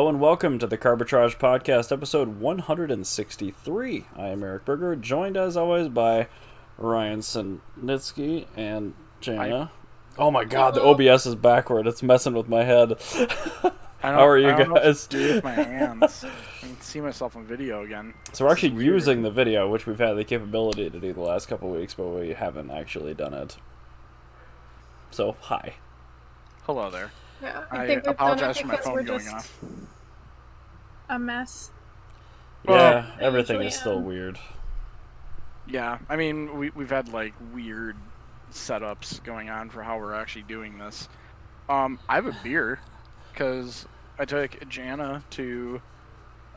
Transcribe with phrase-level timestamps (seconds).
[0.00, 4.04] Hello and welcome to the Carbitrage Podcast, episode 163.
[4.16, 6.26] I am Eric Berger, joined as always by
[6.78, 9.70] Ryan Sinitsky and Jana.
[10.16, 11.86] Oh my god, the OBS is backward.
[11.86, 12.94] It's messing with my head.
[13.62, 15.06] I How are you I don't know what guys?
[15.06, 16.24] do with my hands.
[16.24, 18.14] I can see myself on video again.
[18.32, 21.20] So we're This actually using the video, which we've had the capability to do the
[21.20, 23.58] last couple weeks, but we haven't actually done it.
[25.10, 25.74] So, hi.
[26.62, 27.10] Hello there.
[27.42, 29.34] Yeah, I, I, think we've apologize done for it my because phone we're going just
[29.34, 29.58] off.
[31.08, 31.70] a mess.
[32.66, 34.04] Well, yeah, I everything is still am.
[34.04, 34.38] weird.
[35.66, 37.96] Yeah, I mean, we, we've had like weird
[38.52, 41.08] setups going on for how we're actually doing this.
[41.68, 42.80] Um, I have a beer
[43.32, 43.86] because
[44.18, 45.80] I took Jana to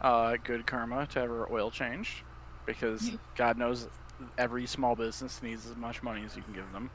[0.02, 2.24] uh, Good Karma to have her oil changed
[2.66, 3.88] because God knows
[4.38, 6.90] every small business needs as much money as you can give them.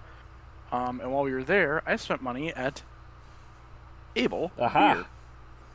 [0.71, 2.83] Um, and while we were there, I spent money at
[4.19, 4.95] Able Aha.
[4.95, 5.07] Beer,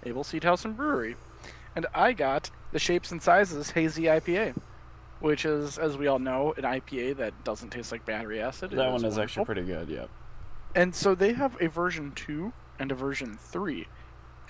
[0.05, 1.15] Able Seed House and Brewery,
[1.75, 4.55] and I got the Shapes and Sizes Hazy IPA,
[5.19, 8.73] which is, as we all know, an IPA that doesn't taste like battery acid.
[8.73, 9.23] It That one is wonderful.
[9.23, 10.09] actually pretty good, yep.
[10.75, 13.87] And so they have a version two and a version three,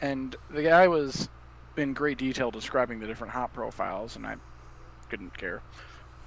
[0.01, 1.29] and the guy was
[1.75, 4.35] in great detail describing the different hop profiles, and I
[5.09, 5.61] couldn't care.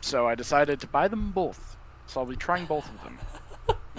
[0.00, 1.76] So I decided to buy them both.
[2.06, 3.18] So I'll be trying both of them.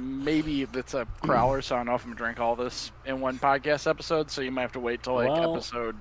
[0.02, 3.20] Maybe it's a crowler, so I don't know if I'm gonna drink all this in
[3.20, 4.30] one podcast episode.
[4.30, 5.96] So you might have to wait till like Well- episode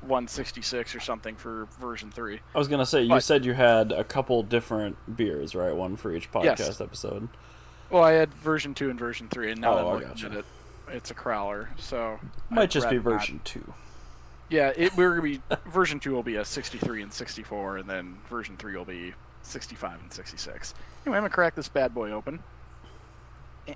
[0.00, 2.40] 166 or something for version three.
[2.54, 5.74] I was gonna say you said you had a couple different beers, right?
[5.74, 6.80] One for each podcast Yes.
[6.80, 7.28] episode.
[7.90, 10.26] Well, I had version two and version three, and now Oh, I'm I looking gotcha.
[10.26, 10.44] at it.
[10.88, 12.18] It's a crowler, so
[12.50, 13.72] Might I'd just be rather not- version two.
[14.48, 18.18] Yeah, it, we're gonna be version two will be a 63 and 64, and then
[18.28, 20.74] version three will be 65 and 66.
[21.06, 22.42] Anyway, I'm gonna crack this bad boy open.
[23.68, 23.74] Eh.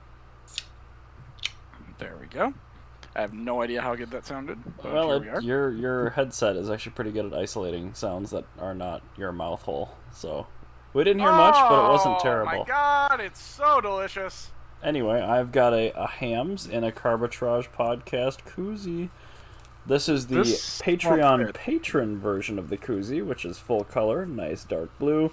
[1.99, 2.55] There we go.
[3.15, 6.69] I have no idea how good that sounded, well, it, we your your headset is
[6.69, 9.97] actually pretty good at isolating sounds that are not your mouth hole.
[10.13, 10.47] So
[10.93, 12.53] we didn't hear much, but it wasn't terrible.
[12.53, 14.51] Oh my god, it's so delicious.
[14.83, 19.09] Anyway, I've got a, a hams in a Carbitrage podcast koozie.
[19.87, 24.65] This is the This Patreon patron version of the koozie, which is full color, nice
[24.65, 25.33] dark blue.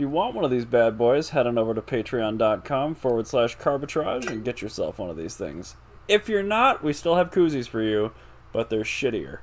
[0.00, 3.58] If you want one of these bad boys, head on over to patreon.com forward slash
[3.58, 5.76] carbitrage and get yourself one of these things.
[6.08, 8.12] If you're not, we still have koozies for you,
[8.50, 9.40] but they're shittier.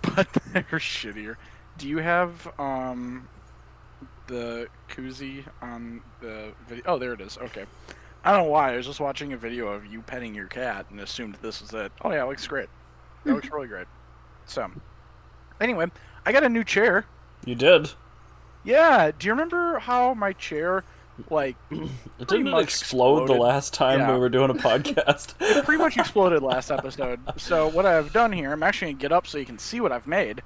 [0.00, 1.34] But they're shittier.
[1.76, 3.28] Do you have um
[4.28, 6.84] the koozie on the video?
[6.86, 7.36] Oh, there it is.
[7.38, 7.64] Okay.
[8.24, 8.74] I don't know why.
[8.74, 11.74] I was just watching a video of you petting your cat and assumed this was
[11.74, 11.90] it.
[12.02, 12.68] Oh yeah, it looks great.
[13.24, 13.88] That looks really great.
[14.46, 14.70] So,
[15.60, 15.86] anyway,
[16.24, 17.06] I got a new chair.
[17.44, 17.90] You did.
[18.64, 19.10] Yeah.
[19.18, 20.84] Do you remember how my chair,
[21.30, 24.12] like, It didn't much explode the last time Yeah.
[24.12, 25.34] we were doing a podcast.
[25.40, 27.20] it pretty much exploded last episode.
[27.36, 29.90] So what I've done here, I'm actually gonna get up so you can see what
[29.92, 30.42] I've made.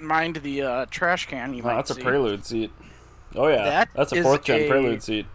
[0.00, 1.54] Mind the uh, trash can.
[1.54, 2.70] You Wow, might that's a prelude seat.
[3.36, 5.26] Oh yeah, That that's a fourth gen prelude seat.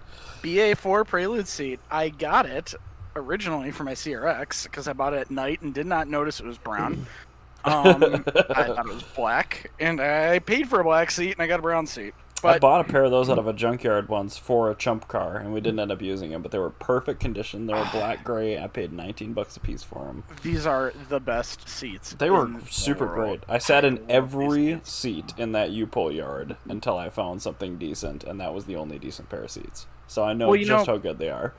[0.41, 1.79] BA4 Prelude seat.
[1.91, 2.73] I got it
[3.15, 6.45] originally for my CRX because I bought it at night and did not notice it
[6.45, 7.05] was brown.
[7.65, 8.03] Um,
[8.53, 11.59] I thought it was black, and I paid for a black seat and I got
[11.59, 12.13] a brown seat.
[12.41, 15.35] I bought a pair of those out of a junkyard once for a chump car,
[15.35, 16.41] and we didn't end up using them.
[16.41, 17.67] But they were perfect condition.
[17.67, 18.57] They were black gray.
[18.57, 20.23] I paid 19 bucks a piece for them.
[20.41, 22.13] these are the best seats.
[22.13, 23.41] They were in the super great.
[23.49, 28.39] I sat in every seat in that U-Pull yard until I found something decent, and
[28.39, 29.85] that was the only decent pair of seats.
[30.07, 31.53] So I know Well, just know- how good they are.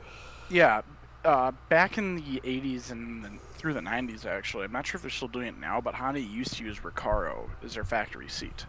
[0.49, 0.81] Yeah,
[1.23, 5.11] uh, back in the '80s and through the '90s, actually, I'm not sure if they're
[5.11, 8.65] still doing it now, but Honda used to use Recaro as their factory seat.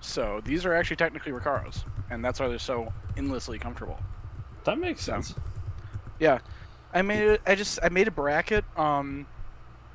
[0.00, 3.98] So these are actually technically Recaros, and that's why they're so endlessly comfortable.
[4.64, 5.34] That makes So- sense.
[6.20, 6.38] Yeah,
[6.94, 7.42] I made it.
[7.44, 8.64] I just I made a bracket.
[8.78, 9.26] Um,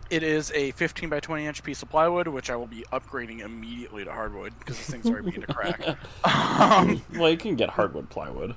[0.09, 3.39] it is a 15 by 20 inch piece of plywood, which I will be upgrading
[3.39, 5.81] immediately to hardwood because this thing's already beginning to crack.
[6.25, 8.55] um, Well, you can get hardwood plywood.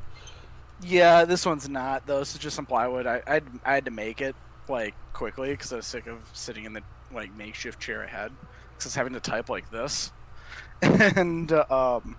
[0.83, 2.19] yeah, this one's not though.
[2.19, 3.07] This is just some plywood.
[3.07, 4.35] I I'd, I had to make it
[4.69, 6.83] like quickly because I was sick of sitting in the
[7.13, 8.33] like makeshift chair I had
[8.71, 10.13] because I was having to type like this.
[10.83, 12.17] and uh, um,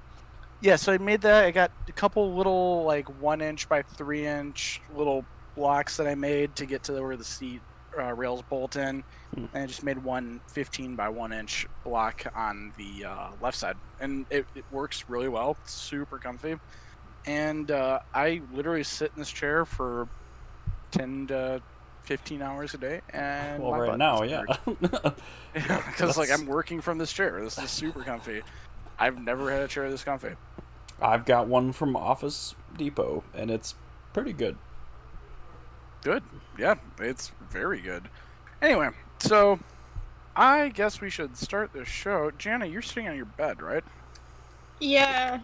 [0.61, 1.45] yeah, so I made that.
[1.45, 5.25] I got a couple little like one inch by three inch little
[5.55, 7.61] blocks that I made to get to where the seat
[7.97, 9.03] uh, rails bolt in,
[9.35, 9.45] Hmm.
[9.53, 13.77] and I just made one 15 by one inch block on the uh, left side,
[13.99, 15.57] and it, it works really well.
[15.63, 16.55] It's super comfy,
[17.25, 20.07] and uh, I literally sit in this chair for
[20.91, 21.61] 10 to
[22.09, 24.41] 15 hours a day, and Well, my right now, yeah.
[24.65, 25.15] hurt.
[25.53, 27.39] because like I'm working from this chair.
[27.43, 28.41] This is super comfy.
[28.97, 30.31] I've never had a chair this comfy.
[30.99, 33.75] I've got one from Office Depot, and it's
[34.11, 34.57] pretty good.
[36.03, 36.23] Good.
[36.57, 38.09] Yeah, it's very good.
[38.59, 38.89] Anyway,
[39.19, 39.59] so
[40.35, 42.31] I guess we should start the show.
[42.39, 43.83] Jana, you're sitting on your bed, right?
[44.79, 45.41] Yeah.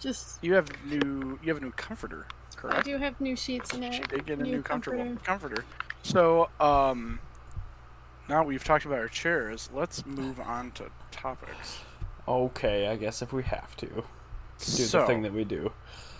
[0.00, 1.38] Just You have new.
[1.42, 2.78] You have a new comforter, I correct?
[2.80, 4.08] I do have new sheets in She it.
[4.10, 5.24] did get a new, comfortable comforter.
[5.24, 5.64] comforter.
[6.08, 7.18] So, um,
[8.28, 9.70] now we've talked about our chairs.
[9.72, 11.80] Let's move on to topics.
[12.28, 14.04] Okay, I guess if we have to do
[14.58, 15.72] so, the thing that we do.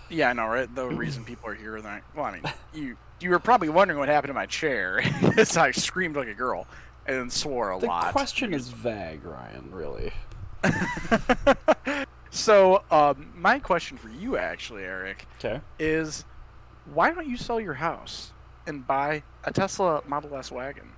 [0.09, 0.73] yeah, I know, right?
[0.73, 2.43] The reason people are here, that well, I mean,
[2.73, 5.03] you you were probably wondering what happened to my chair.
[5.45, 6.65] so I screamed like a girl
[7.05, 8.07] and swore a The lot.
[8.07, 9.69] The question is vague, Ryan.
[9.71, 10.11] Really.
[12.31, 15.61] so, um, my question for you, actually, Eric, Okay.
[15.77, 16.25] is
[16.91, 18.31] why don't you sell your house
[18.67, 20.89] and buy a Tesla Model S wagon?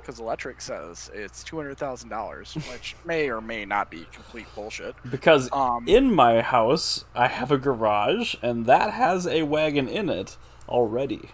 [0.00, 4.46] Because Electrek says it's two hundred thousand dollars, which may or may not be complete
[4.54, 4.94] bullshit.
[5.10, 10.08] Because Um, in my house, I have a garage, and that has a wagon in
[10.08, 10.36] it
[10.68, 11.30] already.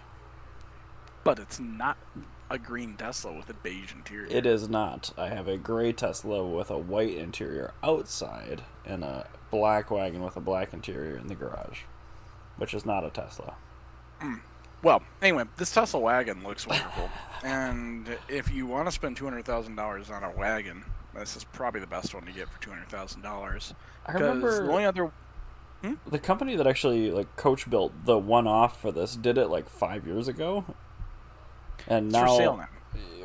[1.23, 1.97] but it's not
[2.49, 4.27] a green Tesla with a beige interior.
[4.29, 5.11] It is not.
[5.17, 10.35] I have a gray Tesla with a white interior outside, and a black wagon with
[10.35, 11.81] a black interior in the garage,
[12.57, 13.53] which is not a Tesla.
[14.83, 17.09] Well, anyway, this Tesla wagon looks wonderful,
[17.43, 20.83] and if you want to spend two hundred thousand dollars on a wagon,
[21.15, 23.73] this is probably the best one to get for two hundred thousand dollars.
[24.05, 25.11] I remember the only other
[25.81, 25.93] hmm?
[26.05, 29.69] the company that actually like Coach built the one off for this did it like
[29.69, 30.65] five years ago,
[31.87, 32.67] and it's now, for sale now.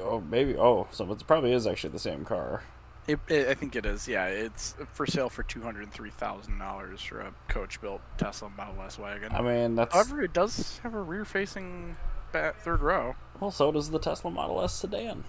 [0.03, 2.63] oh maybe oh so it probably is actually the same car.
[3.09, 4.07] It, it, I think it is.
[4.07, 8.83] Yeah, it's for sale for two hundred three thousand dollars for a coach-built Tesla Model
[8.83, 9.33] S wagon.
[9.35, 11.97] I mean that's However, it does have a rear-facing
[12.33, 13.17] third row.
[13.41, 15.25] well so does the Tesla Model S sedan.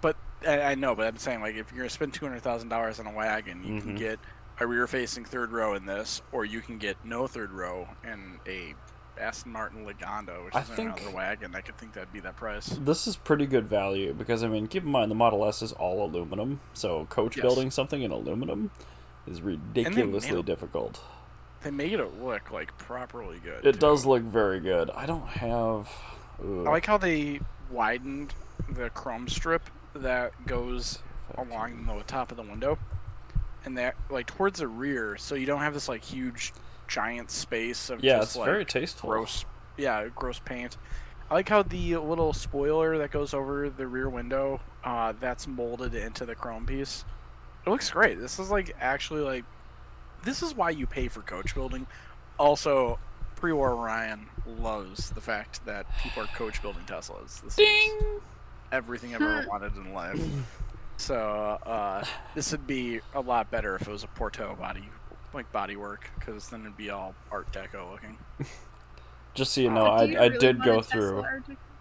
[0.00, 0.16] But
[0.46, 2.98] I, I know, but I'm saying like if you're gonna spend two hundred thousand dollars
[2.98, 3.98] on a wagon, you can Mhm.
[3.98, 4.18] get
[4.60, 8.74] a rear-facing third row in this, or you can get no third row and a
[9.18, 11.54] Aston Martin Lagonda, which I is think- another wagon.
[11.54, 12.66] I could think that'd be that price.
[12.66, 15.72] This is pretty good value because I mean keep in mind the Model S is
[15.72, 17.42] all aluminum, so Coach Yes.
[17.42, 18.70] building something in aluminum
[19.26, 21.00] is ridiculously it- difficult.
[21.62, 23.64] They made it look like properly good.
[23.64, 23.78] It too.
[23.78, 24.90] does look very good.
[24.90, 25.88] I don't have.
[26.44, 26.66] Ooh.
[26.66, 27.40] I like how they
[27.70, 28.34] widened
[28.68, 29.62] the chrome strip
[29.94, 30.98] that goes
[31.38, 32.78] along the top of the window,
[33.64, 36.52] and that like towards the rear, so you don't have this like huge,
[36.88, 39.10] giant space of yeah, just it's like very tasteful.
[39.10, 39.44] gross,
[39.76, 40.76] yeah, gross paint.
[41.30, 45.94] I like how the little spoiler that goes over the rear window, uh, that's molded
[45.94, 47.04] into the chrome piece.
[47.66, 48.20] It looks great.
[48.20, 49.44] This is like actually like,
[50.22, 51.86] this is why you pay for coach building.
[52.38, 52.98] Also,
[53.36, 54.26] pre-war Ryan
[54.60, 57.40] loves the fact that people are coach building Teslas.
[57.42, 58.20] This is Ding.
[58.70, 60.20] everything I've ever wanted in life.
[60.96, 62.04] So uh,
[62.36, 64.88] this would be a lot better if it was a Porto body,
[65.34, 68.16] like body work, because then it'd be all Art Deco looking.
[69.34, 71.24] Just so you Uh, know, But I, you I really did go through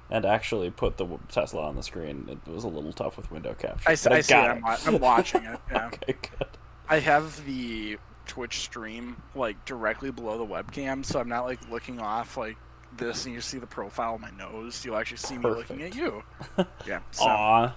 [0.09, 2.27] and actually put the Tesla on the screen.
[2.45, 3.89] It was a little tough with window capture.
[3.89, 4.37] I, see- I see it.
[4.37, 5.59] I'm, I'm watching it.
[5.71, 5.87] Yeah.
[5.87, 6.47] okay, good.
[6.89, 11.99] I have the Twitch stream like directly below the webcam, so I'm not like looking
[11.99, 12.57] off like
[12.97, 14.83] this, and you see the profile of my nose.
[14.85, 16.23] You'll actually see me looking at you.
[16.87, 16.99] Yeah.
[17.11, 17.75] So Aw.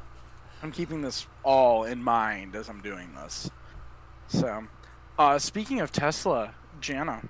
[0.63, 3.51] I'm keeping this all in mind as I'm doing this.
[4.29, 4.65] So,
[5.19, 7.23] uh, speaking of Tesla, Jana,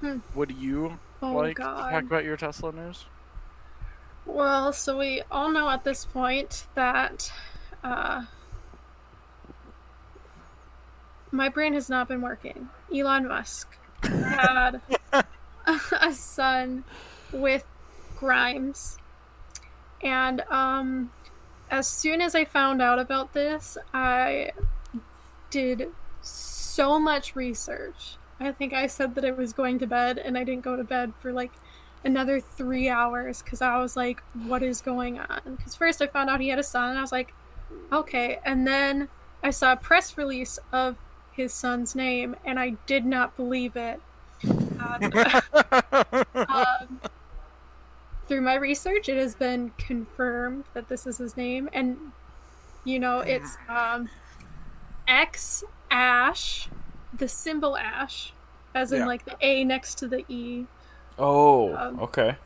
[0.00, 0.18] Hmm.
[0.34, 3.04] would you Oh like to talk about your Tesla news?
[4.26, 7.32] Well, so we all know at this point that
[7.84, 8.24] uh,
[11.30, 12.68] my brain has not been working.
[12.94, 14.80] Elon Musk had
[16.00, 16.84] a son
[17.32, 17.64] with
[18.16, 18.98] Grimes,
[20.02, 21.10] and um,
[21.70, 24.50] as soon as I found out about this, I
[25.50, 25.88] did
[26.22, 26.61] so
[26.98, 28.16] much research.
[28.40, 30.84] I think I said that I was going to bed, and I didn't go to
[30.84, 31.52] bed for like
[32.04, 35.40] another three hours because I was like, what is going on?
[35.56, 37.34] Because first I found out he had a son, and I was like,
[37.92, 38.38] okay.
[38.44, 39.08] And then
[39.42, 40.96] I saw a press release of
[41.32, 44.00] his son's name, and I did not believe it.
[44.42, 45.14] And,
[46.34, 47.00] um,
[48.26, 51.98] through my research, it has been confirmed that this is his name, and
[52.84, 54.08] you know, it's um,
[55.06, 56.68] X Ash,
[57.12, 58.32] the symbol Ash,
[58.74, 59.06] as in Yeah.
[59.06, 60.66] like the A next to the E.
[61.18, 62.36] Oh, Um, okay.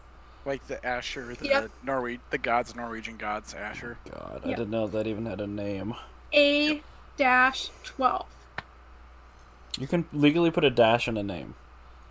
[0.45, 1.71] like the Asher, the Yep.
[1.85, 3.99] Norwe- the gods, Norwegian gods, Asher.
[4.11, 4.57] God, I Yeah.
[4.57, 5.95] didn't know that even had a name.
[6.35, 6.83] A
[7.17, 8.27] dash twelve.
[9.79, 11.55] You can legally put a dash in a name.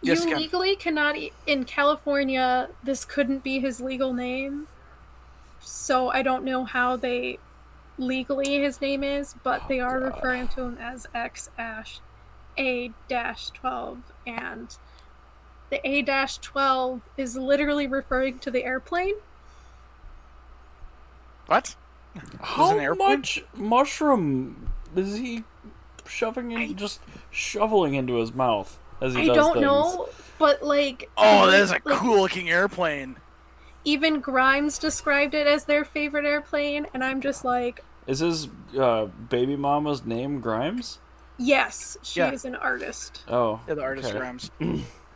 [0.02, 0.38] Yes, you Ken.
[0.38, 2.70] legally cannot e- in California.
[2.84, 4.68] This couldn't be his legal name,
[5.60, 7.40] so I don't know how they
[7.98, 10.14] legally his name is, but Oh, they are God.
[10.16, 12.00] referring to him as X Ash
[12.58, 14.76] A dash twelve, and
[15.70, 19.16] the A dash twelve is literally referring to the airplane.
[21.48, 21.76] What?
[22.42, 23.20] How an airplane?
[23.20, 25.44] much mushroom is he
[26.08, 29.64] shoving in, just shoveling into his mouth as he does I does don't things?
[29.66, 30.10] know,
[30.40, 33.18] but like Oh, that is a like, cool looking airplane.
[33.86, 39.06] Even Grimes described it as their favorite airplane, and I'm just like, Is his uh,
[39.30, 41.00] baby mama's name Grimes?
[41.38, 42.32] yes, she Yeah.
[42.32, 43.24] is an artist.
[43.28, 44.18] Oh, Yeah, the artist okay.
[44.18, 44.52] Grimes.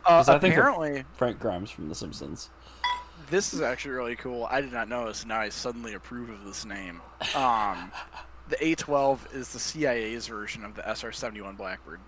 [0.04, 2.50] 'Cause Uh, I think of- apparently, Frank Grimes from The Simpsons.
[3.28, 4.46] this is actually really cool.
[4.50, 7.00] I did not know this, and now I suddenly approve of this name.
[7.34, 7.92] Um,
[8.48, 12.00] the A12 is the CIA's version of the SR-71 Blackbird.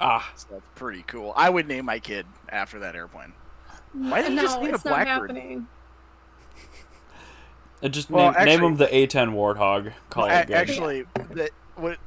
[0.00, 1.32] Ah, So that's pretty cool.
[1.36, 3.32] I would name my kid after that airplane.
[3.92, 5.30] Why didn't you no, just name a Blackbird?
[5.30, 5.66] happening.
[7.82, 9.92] And just Well, name, name him the A10 Warthog.
[10.10, 10.56] Call A- it good.
[10.56, 11.98] actually, that what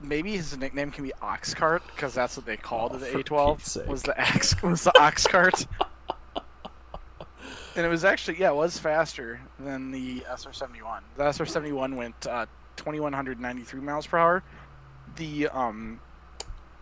[0.00, 4.02] maybe his nickname can be Oxcart because that's what they called Oh, the A12 was
[4.02, 5.66] the Ox was the Oxcart.
[7.76, 11.00] and it was actually yeah, it was faster than the SR71.
[11.16, 12.46] The SR71 went uh,
[12.76, 14.42] 2193 miles per hour.
[15.16, 16.00] The um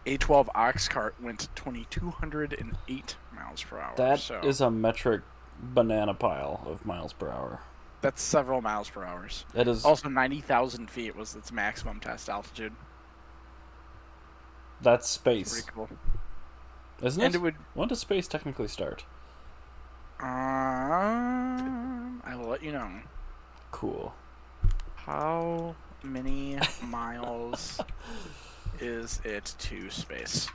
[0.06, 3.94] A12 Oxcart went 2208 miles per hour.
[3.96, 5.22] That so is a metric
[5.60, 7.60] banana pile of miles per hour.
[8.00, 9.28] That's several miles per hour.
[9.54, 12.72] That is Also, 90,000 feet was its maximum test altitude.
[14.80, 15.88] that's space, Pretty cool.
[17.02, 17.38] isn't And it?
[17.38, 19.04] it would When does space technically start?
[20.20, 22.90] Um, I will let you know.
[23.70, 24.14] Cool.
[24.96, 27.80] How many miles
[28.80, 30.48] is it to space?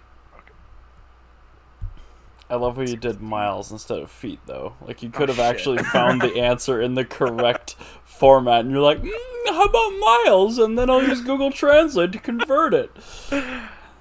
[2.53, 4.75] I love how you did miles instead of feet, though.
[4.85, 5.45] Like you could Oh, have shit.
[5.55, 9.09] actually found the answer in the correct format, and you're like, mm,
[9.47, 9.89] "How about
[10.27, 12.91] miles?" And then I'll use Google Translate to convert it.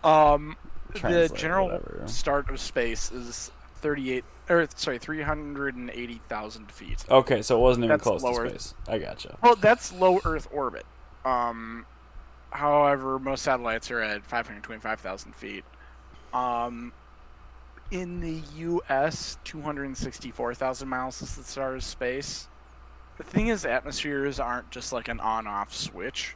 [0.04, 0.56] Um,
[0.94, 2.02] Translate, the general whatever.
[2.06, 7.06] start of space is 38, or sorry, 380,000 feet.
[7.11, 8.75] Okay, so it wasn't even That's close to space.
[8.87, 9.38] I gotcha.
[9.42, 10.85] Well, that's low Earth orbit.
[11.25, 11.87] Um,
[12.50, 15.64] however, most satellites are at 525,000 feet.
[16.35, 16.92] Um,
[17.92, 22.49] in the U.S., 264,000 miles is the start of space.
[23.18, 26.34] The thing is, atmospheres aren't just like an on-off switch.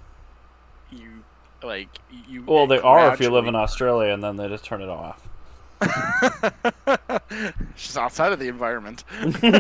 [0.93, 1.25] You
[1.63, 1.89] like
[2.29, 2.45] you.
[2.47, 5.27] Well, they are if you live in Australia, and then they just turn it off.
[7.77, 9.05] She's outside of the environment.
[9.21, 9.53] Thinking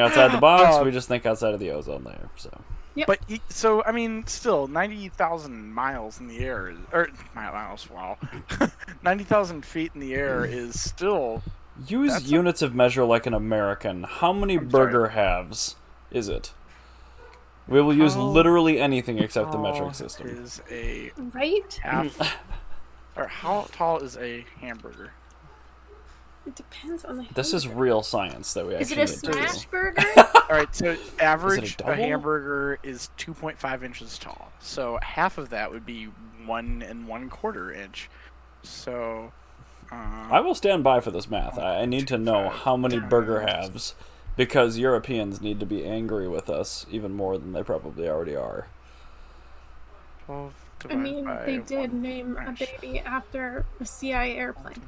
[0.00, 2.28] outside the box, Uh, we just think outside of the ozone layer.
[2.36, 2.50] So
[3.06, 7.90] But y- so I mean, still ninety thousand miles in the air, is, or miles,
[7.90, 8.18] wow,
[9.02, 10.52] ninety thousand feet in the air hmm.
[10.52, 11.42] is still.
[11.88, 14.04] use That's a- units of measure like an American.
[14.04, 14.86] How many I'm sorry.
[14.86, 15.76] burger halves
[16.10, 16.52] is it?
[17.66, 19.92] We will use How literally anything except the metric oh.
[19.92, 20.28] system.
[20.28, 21.80] Is a Right?
[21.82, 22.36] half,
[23.16, 25.12] or how tall is a hamburger?
[26.46, 27.26] It depends on the.
[27.34, 29.70] This is real science that we Is actually Is it a smash do.
[29.70, 30.04] burger?
[30.16, 31.92] All right, so average double?
[31.92, 34.52] a hamburger is two point five inches tall.
[34.60, 36.04] So half of that would be
[36.44, 38.10] one and one quarter inch.
[38.62, 39.32] So.
[39.92, 41.58] Uh, I will stand by for this math.
[41.58, 43.94] I, I need to know how many burger halves,
[44.36, 48.66] because Europeans need to be angry with us even more than they probably already are.
[50.24, 50.54] 12
[50.90, 54.82] I mean, they did one name a baby after a CIA airplane.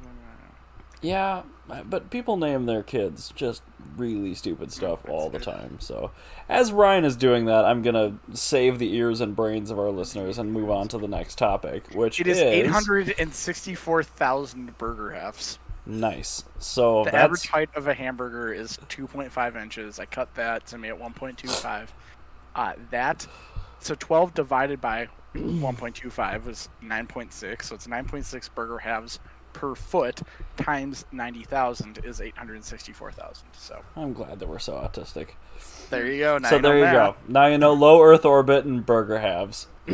[1.01, 1.43] Yeah,
[1.85, 3.61] but people name their kids just
[3.97, 5.77] really stupid stuff all the time.
[5.79, 6.11] So,
[6.49, 10.37] as Ryan is doing that, I'm gonna save the ears and brains of our listeners
[10.39, 15.59] and move on to the next topic, which It is 864,000 burger halves.
[15.85, 16.43] nice.
[16.59, 19.99] So The that's average height of a hamburger is 2.5 inches.
[19.99, 21.87] I cut that to me at 1.25.
[22.55, 23.25] Uh, that,
[23.79, 27.63] so 12 divided by 1.25 is 9.6.
[27.63, 29.19] So it's 9.6 burger halves
[29.57, 30.21] per foot
[30.55, 33.47] times 90,000 is 864,000.
[33.53, 35.29] So I'm glad that we're so autistic.
[35.89, 36.37] there you go.
[36.37, 36.93] Now so you know there you math.
[36.93, 37.15] go.
[37.27, 39.65] Now you know low Earth orbit and burger halves.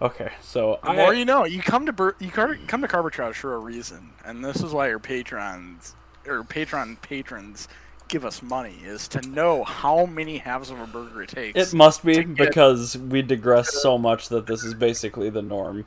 [0.00, 1.44] okay, so The I, more you know.
[1.44, 4.72] You come to Bur- you car- come to Carbitrage for a reason, and this is
[4.72, 5.94] why your patrons
[6.26, 7.66] or patron patrons
[8.08, 11.58] give us money is to know how many halves of a burger it takes.
[11.72, 15.84] It must be because we digress so much that this is basically the norm.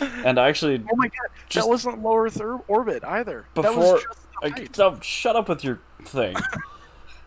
[0.24, 3.46] And actually, oh my god, just- that wasn't low Earth orbit either.
[3.54, 4.04] that before was
[4.42, 6.36] I, no, shut up with your thing.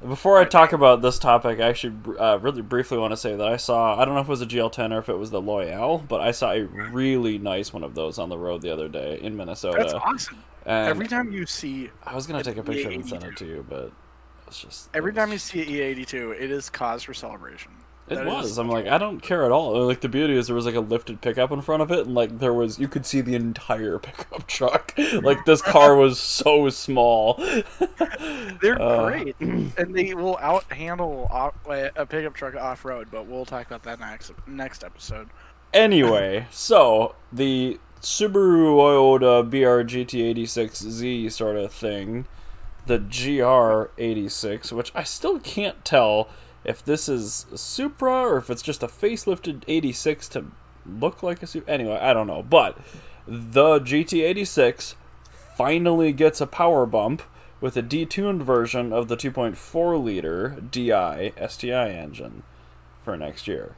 [0.07, 3.45] Before I talk about this topic, I actually uh, really briefly want to say that
[3.45, 5.41] I saw I don't know if it was a GL10 or if it was the
[5.41, 8.87] Loyale, but I saw a really nice one of those on the road the other
[8.87, 9.77] day in Minnesota.
[9.79, 10.37] That's awesome.
[10.65, 13.09] and every time you see I was gonna take a picture and E82.
[13.09, 13.91] send it to you, but
[14.47, 17.73] it's just every it time you was- see E82, it is cause for celebration.
[18.09, 18.57] It That was.
[18.57, 19.85] I'm like, I don't care at all.
[19.85, 22.15] Like the beauty is there was like a lifted pickup in front of it, and
[22.15, 24.93] like there was, you could see the entire pickup truck.
[25.21, 27.35] like this car was so small.
[28.61, 33.09] They're Uh, great, and they will out handle off, a pickup truck off road.
[33.11, 35.29] But we'll talk about that next next episode.
[35.73, 42.25] Anyway, so the Subaru Toyota BR GT86Z sort of thing,
[42.85, 46.29] the GR86, which I still can't tell
[46.63, 50.45] if this is a Supra or if it's just a facelifted 86 to
[50.85, 51.71] look like a Supra.
[51.73, 52.43] Anyway, I don't know.
[52.43, 52.77] But
[53.27, 54.95] the GT86
[55.55, 57.21] finally gets a power bump
[57.61, 62.43] with a detuned version of the 2.4 liter DI STI engine
[63.01, 63.75] for next year.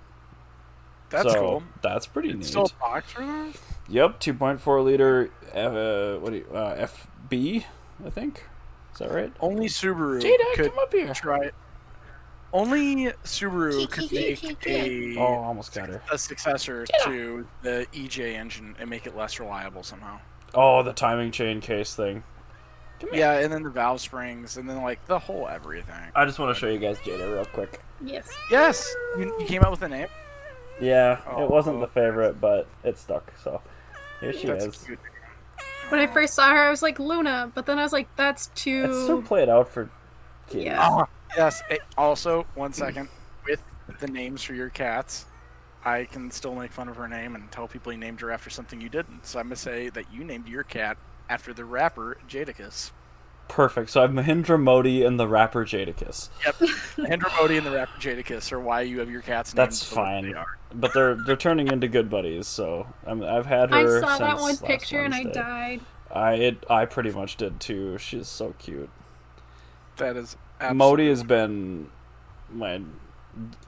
[1.09, 1.63] That's so cool.
[1.81, 2.45] That's pretty It's neat.
[2.45, 3.53] still a box for that?
[3.89, 6.87] Yep, 2.4 liter uh, what do you, uh,
[7.29, 7.65] FB,
[8.05, 8.45] I think.
[8.93, 9.33] Is that right?
[9.41, 11.13] Only Subaru Jada, could come up here.
[11.13, 11.51] try.
[12.53, 16.01] Only Subaru could make a Oh, almost got her.
[16.11, 20.19] a successor to the EJ engine and make it less reliable somehow.
[20.53, 22.23] Oh, the timing chain case thing.
[23.13, 25.95] Yeah, and then the valve springs, and then like the whole everything.
[26.13, 27.81] I just want to show you guys Jada real quick.
[28.03, 28.29] Yes.
[28.51, 30.07] Yes, you, you came up with a name.
[30.79, 31.79] Yeah, it wasn't Oh.
[31.81, 33.31] the favorite, but it stuck.
[33.43, 33.61] So
[34.19, 34.77] here she That's is.
[34.83, 34.99] cute.
[35.89, 38.47] When I first saw her, I was like Luna, but then I was like, that's
[38.55, 38.85] too.
[38.89, 39.89] It's so played out for
[40.49, 40.65] kids.
[40.65, 40.77] Yeah.
[40.79, 41.61] Ah, yes.
[41.69, 43.09] eh, also, one second
[43.47, 43.61] with
[43.99, 45.25] the names for your cats.
[45.83, 48.49] I can still make fun of her name and tell people you named her after
[48.51, 49.25] something you didn't.
[49.25, 50.97] So I'm gonna say that you named your cat
[51.29, 52.91] after the rapper Jadakiss.
[53.47, 53.89] Perfect.
[53.89, 56.29] So I'm Mahindra Modi and the rapper Jadakiss.
[56.45, 56.55] Yep,
[57.09, 59.95] Hendra Modi and the rapper Jadakiss are why you have your cats named That's the
[59.95, 60.23] fine.
[60.31, 60.57] they are.
[60.73, 62.47] But they're they're turning into good buddies.
[62.47, 64.01] So I'm, I've had I her.
[64.01, 65.81] saw that one last picture and I died.
[66.13, 67.97] I it, I pretty much did too.
[67.97, 68.89] She's so cute.
[69.97, 70.37] That is
[70.73, 71.89] Modi has been
[72.51, 72.81] my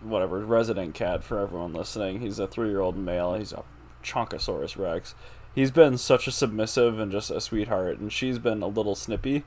[0.02, 2.20] whatever resident cat for everyone listening.
[2.20, 3.34] He's a three year old male.
[3.36, 3.64] He's a
[4.04, 5.16] Chonkosaurus Rex.
[5.56, 9.44] He's been such a submissive and just a sweetheart, and she's been a little snippy,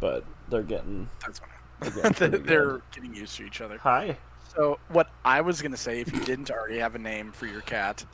[0.00, 1.40] but they're getting That's
[1.80, 3.78] they're getting They're getting used to each other.
[3.78, 4.16] Hi.
[4.54, 7.60] So what I was gonna say, if you didn't already have a name for your
[7.62, 8.04] cat,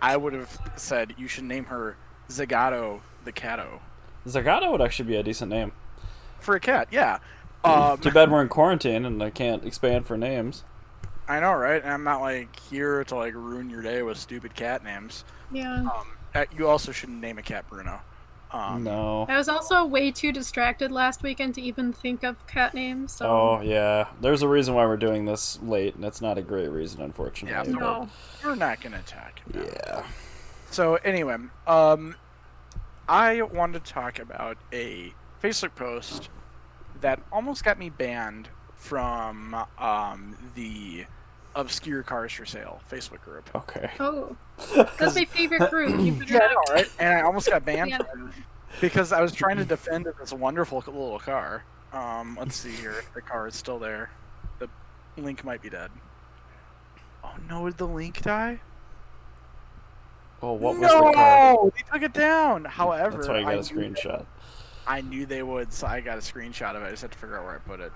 [0.00, 1.96] I would have said you should name her
[2.28, 3.80] Zagato the Cato
[4.26, 5.72] Zagato would actually be a decent name.
[6.40, 6.88] for a cat.
[6.90, 7.18] Yeah.
[7.64, 10.64] Um, Too bad we're in quarantine and I can't expand for names.
[11.26, 11.82] I know, right?
[11.82, 15.24] And I'm not like here to like ruin your day with stupid cat names.
[15.50, 15.76] Yeah.
[15.80, 15.90] Um,
[16.34, 18.00] uh, you also shouldn't name a cat Bruno.
[18.50, 19.26] Um, No.
[19.28, 23.12] I was also way too distracted last weekend to even think of cat names.
[23.12, 26.42] So Oh yeah, there's a reason why we're doing this late, and it's not a
[26.42, 27.72] great reason, unfortunately.
[27.72, 28.08] Yeah, but- no.
[28.44, 29.64] We're not gonna attack him.
[29.64, 30.02] Yeah.
[30.70, 32.16] So anyway, um,
[33.08, 36.28] I wanted to talk about a Facebook post
[37.04, 41.04] that almost got me banned from um, the
[41.54, 43.50] obscure cars for sale Facebook group.
[43.54, 43.90] Okay.
[44.00, 44.34] Oh,
[44.98, 45.90] that's my favorite group.
[46.26, 46.90] Yeah, I know, right?
[46.98, 47.98] And I almost got banned Yeah.
[47.98, 48.32] from
[48.80, 51.64] because I was trying to defend this wonderful little car.
[51.92, 53.04] Um, let's see here.
[53.14, 54.10] The car is still there.
[54.58, 54.68] The
[55.18, 55.90] link might be dead.
[57.22, 57.66] Oh no!
[57.66, 58.60] Did the link die?
[60.40, 61.12] Oh, what was the car?
[61.54, 62.64] no, they took it down.
[62.64, 64.24] However, That's why you got I a screenshot.
[64.86, 66.86] I knew they would, so I got a screenshot of it.
[66.86, 67.92] I just had to figure out where I put it.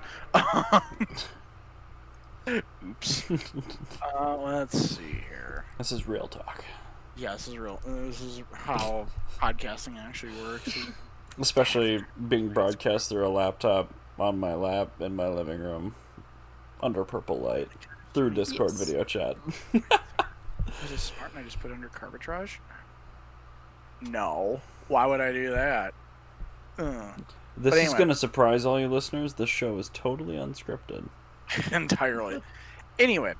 [2.82, 3.30] Oops.
[4.18, 5.64] uh, let's see here.
[5.76, 6.64] This is real talk.
[7.16, 7.80] Yeah, this is real.
[7.86, 9.06] uh, This is how
[9.38, 10.78] podcasting actually works.
[11.40, 15.94] Especially being broadcast through a laptop on my lap in my living room
[16.82, 17.68] under purple light
[18.14, 18.80] through Discord Yes.
[18.80, 19.36] video chat.
[19.72, 22.58] Was it smart and I just put it under Carbitrage?
[24.00, 24.60] No.
[24.88, 25.92] Why would I do that?
[26.78, 27.24] Ugh.
[27.56, 29.34] This But is going to surprise all you listeners.
[29.34, 31.08] This show is totally unscripted.
[31.72, 32.40] entirely.
[32.98, 33.34] Anyway,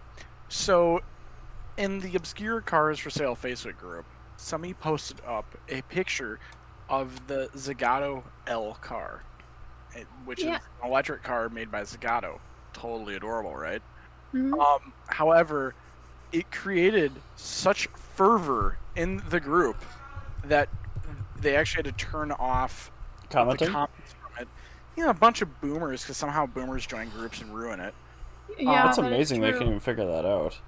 [0.49, 1.01] so
[1.77, 4.05] in the obscure cars for sale Facebook group,
[4.37, 6.41] somebody posted up a picture
[6.89, 9.21] of the Zagato Elcar,
[9.95, 10.57] eh, which Yeah.
[10.57, 12.39] is an electric car made by Zagato.
[12.73, 13.83] Totally adorable, right?
[14.35, 14.59] Mhm.
[14.59, 15.75] Um, however,
[16.33, 19.77] it created such fervor in the group
[20.45, 20.69] that
[21.41, 22.91] they actually had to turn off
[23.31, 23.69] Commenting?
[23.69, 24.49] the comments from it.
[24.97, 27.95] You know, a bunch of boomers because somehow boomers join groups and ruin it.
[28.59, 29.59] yeah, That's that is amazing they true.
[29.59, 30.59] can even figure that out.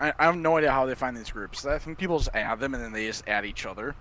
[0.00, 1.64] I, I have no idea how they find these groups.
[1.64, 3.94] I think people just add them and then they just add each other.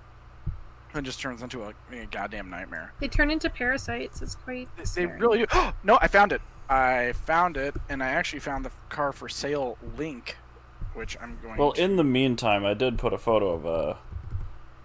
[0.94, 2.94] And it just turns into a, a goddamn nightmare.
[3.00, 4.22] They turn into parasites.
[4.22, 4.70] It's quite.
[4.78, 5.46] They- They really do.
[5.84, 6.42] no, I found it.
[6.70, 10.38] I found it, and I actually found the car for sale link,
[10.94, 11.82] which I'm going Well, to.
[11.84, 13.98] in the meantime, I did put a photo of a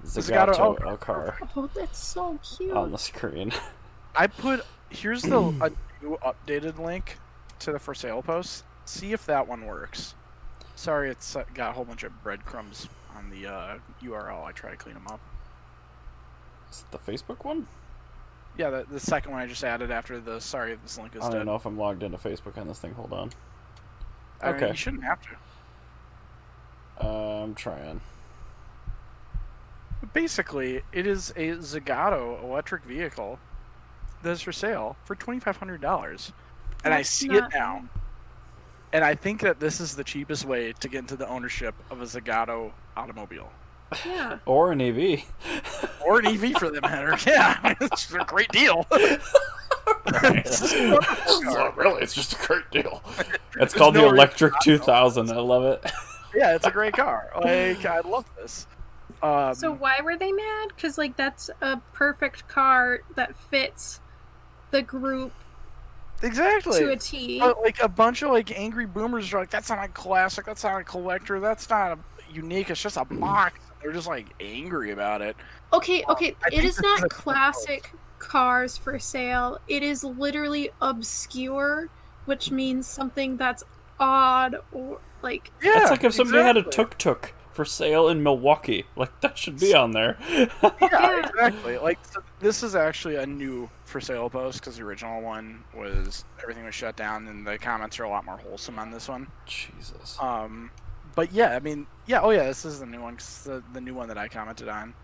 [0.09, 2.73] Zagato Zagato L L car Oh, that's so cute.
[2.77, 3.53] on the screen.
[4.17, 5.71] I put here's the a
[6.05, 7.19] new updated link
[7.61, 8.65] to the for sale post.
[8.85, 10.15] see if that one works.
[10.75, 14.45] Sorry, it's got a whole bunch of breadcrumbs on the uh, URL.
[14.45, 15.21] I try to clean them up.
[16.71, 17.67] Is it the Facebook one?
[18.57, 21.31] Yeah, the, the second one I just added after the sorry this link is I
[21.31, 21.47] don't dead.
[21.47, 22.93] know if I'm logged into Facebook on this thing.
[22.95, 23.31] Hold on.
[24.41, 24.69] I mean, Okay.
[24.69, 25.29] you shouldn't have to.
[27.05, 28.01] Uh, I'm trying.
[30.01, 33.39] But basically, it is a Zagato electric vehicle
[34.23, 36.33] that is for sale for twenty five hundred dollars,
[36.85, 37.85] and I see not- it now.
[38.93, 42.01] And I think that this is the cheapest way to get into the ownership of
[42.01, 43.51] a Zagato automobile.
[44.07, 44.39] Yeah.
[44.47, 45.25] Or an EV.
[46.07, 47.15] or an EV for that matter.
[47.27, 48.87] Yeah, it's a great deal.
[50.47, 53.03] So really, it's just a great deal.
[53.19, 55.31] It's There's called no the Electric 2000.
[55.31, 55.91] I love it.
[56.35, 57.31] yeah, it's a great car.
[57.43, 58.67] Like I love this.
[59.23, 60.69] Um, So why were they mad?
[60.69, 64.01] Because like that's a perfect car that fits
[64.71, 65.33] the group
[66.23, 66.79] exactly.
[66.81, 67.39] to a T.
[67.41, 70.45] But, like a bunch of like angry boomers are like, "That's not a classic.
[70.47, 71.41] That's not a collector.
[71.41, 71.99] That's not a
[72.33, 72.71] unique.
[72.71, 75.37] It's just a box." They're just like angry about it.
[75.73, 79.59] Okay, okay, I it think is this not is a- classic cars for sale.
[79.69, 81.89] It is literally obscure,
[82.25, 83.65] which means something that's
[84.01, 88.23] odd or like Yeah, it's like if somebody had a tuk tuk for sale in
[88.23, 88.85] Milwaukee.
[88.95, 90.17] Like, that should be on there.
[90.31, 91.27] Yeah, Yeah.
[91.27, 91.77] exactly.
[91.79, 96.25] Like so this is actually a new for sale post because the original one was
[96.41, 99.27] everything was shut down, and the comments are a lot more wholesome on this one.
[99.45, 100.17] Jesus.
[100.21, 100.71] Um,
[101.17, 103.81] but yeah, I mean, yeah, oh yeah, this is the new one, 'cause the, the
[103.81, 104.95] new one that I commented on.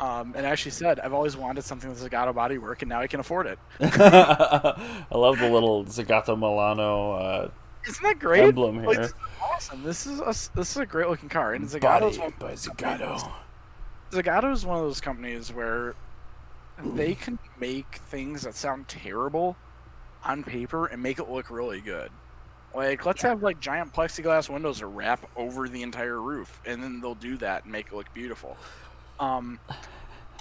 [0.00, 3.20] Um, and actually said, I've always wanted something with Zagato bodywork, and now I can
[3.20, 3.58] afford it.
[3.80, 7.50] I love the little Zagato Milano uh,
[7.86, 8.44] Isn't that great?
[8.44, 9.06] emblem Like, here.
[9.06, 9.82] this awesome.
[9.82, 13.32] This is a, this is a great looking car, and Zagato's Body one, by Zagato.
[14.10, 15.94] Zagato is one of those companies where
[16.94, 19.56] they can make things that sound terrible
[20.24, 22.10] on paper and make it look really good.
[22.74, 27.00] Like, let's have like giant plexiglass windows that wrap over the entire roof, and then
[27.00, 28.56] they'll do that and make it look beautiful.
[29.20, 29.60] Um,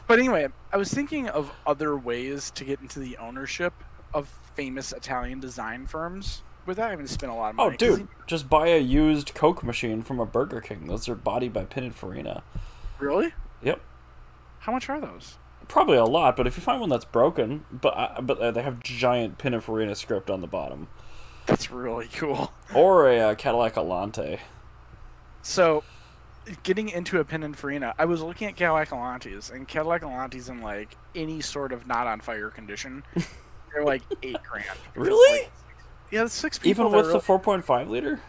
[0.08, 3.74] but anyway, I was thinking of other ways to get into the ownership
[4.14, 7.66] of famous Italian design firms without having to spend a lot of money.
[7.66, 7.78] Oh, money.
[7.78, 10.88] 'Cause dude, just buy a used Coke machine from a Burger King.
[10.88, 12.42] Those are body by Pininfarina.
[13.00, 13.34] Really?
[13.64, 13.82] Yep.
[14.60, 15.38] How much are those?
[15.68, 18.62] Probably a lot, but if you find one that's broken, but uh, but uh, they
[18.62, 20.88] have giant Pininfarina script on the bottom,
[21.46, 22.52] That's really cool.
[22.76, 24.40] or a uh, Cadillac Alante.
[25.42, 25.84] So,
[26.64, 30.96] getting into a Pininfarina, I was looking at Cadillac Alantes, and Cadillac Alantes in like
[31.16, 33.04] any sort of not on fire condition,
[33.74, 34.66] they're like eight grand.
[34.96, 35.40] Really?
[35.42, 35.52] like,
[36.12, 36.86] yeah, the six people.
[36.88, 38.20] Even with are- the 4.5 liter.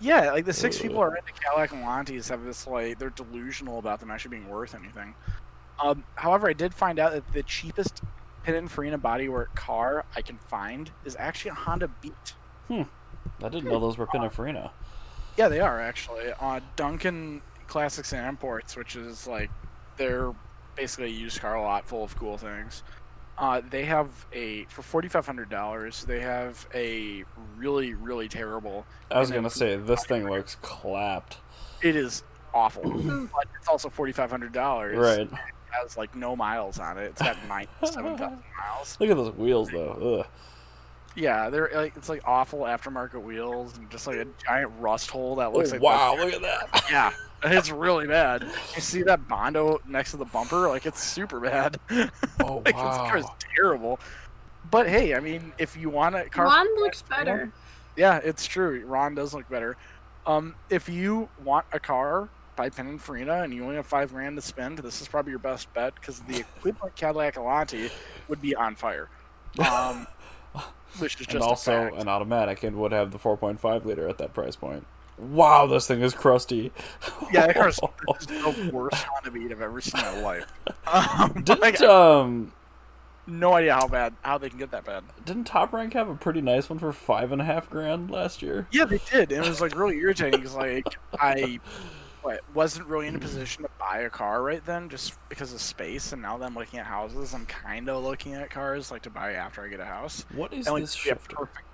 [0.00, 4.00] yeah, like the six people are into Cadillac Alantes have this like they're delusional about
[4.00, 5.14] them actually being worth anything.
[5.82, 8.02] Um, however, I did find out that the cheapest
[8.46, 12.34] Pininfarina bodywork car I can find is actually a Honda Beat.
[12.68, 12.82] Hmm.
[13.42, 14.70] I didn't know those were Pininfarina.
[15.36, 16.32] Yeah, they are actually.
[16.38, 19.50] Uh, Duncan Classics and Imports, which is like
[19.96, 20.32] they're
[20.76, 22.82] basically a used car lot full of cool things.
[23.36, 26.04] Uh, they have a for forty five hundred dollars.
[26.04, 27.24] They have a
[27.56, 28.86] really really terrible.
[29.10, 31.38] I was gonna say this thing looks clapped.
[31.82, 32.82] It is awful,
[33.34, 34.96] but it's also forty five hundred dollars.
[34.96, 35.20] Right.
[35.20, 35.30] It
[35.82, 37.06] has like no miles on it.
[37.06, 38.96] It's got ninety seven thousand miles.
[39.00, 40.20] Look at those wheels though.
[40.20, 40.26] Ugh.
[41.16, 45.36] Yeah, they're like it's like awful aftermarket wheels and just like a giant rust hole
[45.36, 46.16] that looks Oh, like wow!
[46.16, 46.84] Look at that.
[46.90, 47.12] Yeah,
[47.52, 48.42] it's really bad.
[48.74, 50.68] You see that bondo next to the bumper?
[50.68, 51.78] Like it's super bad.
[52.40, 53.26] Oh like this car is
[53.56, 54.00] terrible.
[54.70, 57.52] But hey, I mean, if you want a car, Ron looks better.
[57.96, 58.84] yeah, it's true.
[58.86, 59.76] Ron does look better.
[60.26, 64.42] Um, if you want a car by Pininfarina and you only have five grand to
[64.42, 67.90] spend, this is probably your best bet because the equivalent Cadillac Alante
[68.28, 69.08] would be on fire.
[69.58, 70.06] Um,
[70.98, 74.32] which is just And also an automatic and would have the 4.5 liter at that
[74.32, 74.86] price point.
[75.18, 76.72] Wow, this thing is crusty.
[77.32, 77.78] yeah, this
[78.26, 80.46] the worst Beat I've ever seen in my life.
[80.86, 82.52] Um, Didn't got um
[83.26, 85.04] no idea how bad how they can get that bad.
[85.24, 88.42] didn't Top Rank have a pretty nice one for five and a half grand last
[88.42, 88.66] year?
[88.70, 91.60] Yeah, they did, and it was like really irritating because like I
[92.22, 95.60] what, wasn't really in a position to buy a car right then, just because of
[95.60, 96.12] space.
[96.12, 99.10] And now that I'm looking at houses, I'm kind of looking at cars like to
[99.10, 100.24] buy after I get a house.
[100.30, 101.36] What is And, like, this shifter?
[101.36, 101.64] perfect.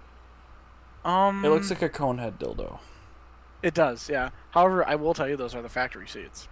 [1.05, 2.81] Um, It looks like a conehead dildo.
[3.63, 4.31] It does, yeah.
[4.51, 6.49] However, I will tell you those are the factory seats.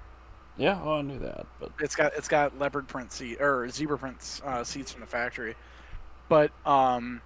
[0.57, 3.97] Yeah, oh, I knew that, but It's got it's got leopard print seat or zebra
[3.97, 5.55] print uh, seats from the factory,
[6.29, 7.23] but um,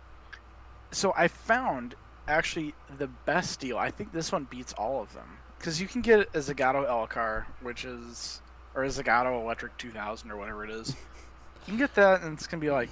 [0.90, 1.95] so I found
[2.29, 3.79] actually the best deal.
[3.79, 7.47] I think this one beats all of them because you can get a Zagato Elcar,
[7.62, 8.42] which is
[8.75, 10.90] or a Zagato Electric 2000 or whatever it is.
[10.90, 12.90] You can get that, and it's gonna be like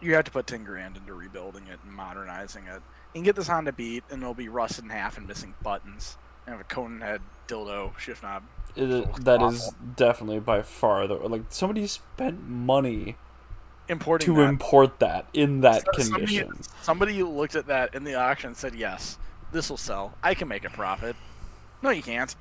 [0.00, 2.80] you have to put ten grand into rebuilding it and modernizing it.
[3.14, 6.18] You can get this Honda Beat, and it'll be rusted in half and missing buttons.
[6.46, 8.42] And have a cone head dildo shift knob.
[8.76, 9.74] That is awful.
[9.96, 13.16] definitely by far the like somebody spent money
[13.88, 14.48] Importing to that.
[14.48, 16.62] import that in that So somebody, condition.
[16.82, 19.16] somebody looked at that in the auction and said, "Yes,
[19.52, 20.14] this will sell.
[20.24, 21.14] I can make a profit."
[21.82, 22.34] No, you can't.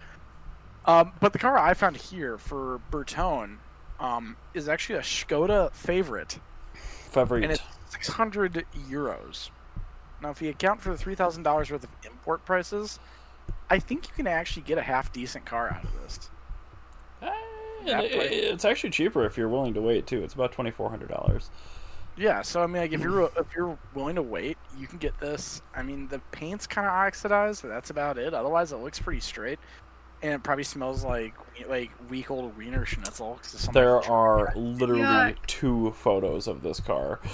[0.85, 3.57] Um, but the car I found here for Bertone
[3.99, 6.39] um, is actually a Skoda Favorit,
[7.11, 7.43] Favorit.
[7.43, 9.49] and it's 600 euros.
[10.23, 12.97] Now, if you account for the $3,000 worth of import prices,
[13.69, 16.29] I think you can actually get a half decent car out of this.
[17.21, 17.29] Eh,
[17.85, 20.23] that it- price- it's actually cheaper if you're willing to wait too.
[20.23, 21.49] It's about twenty four hundred dollars.
[22.15, 25.19] Yeah, so I mean, like if you're if you're willing to wait, you can get
[25.19, 25.61] this.
[25.75, 28.33] I mean, the paint's kind of oxidized, but that's about it.
[28.33, 29.59] Otherwise, it looks pretty straight,
[30.21, 31.33] and it probably smells like
[31.67, 33.39] like week old wiener schnitzel.
[33.73, 35.45] There are literally Yuck.
[35.47, 37.19] two photos of this car.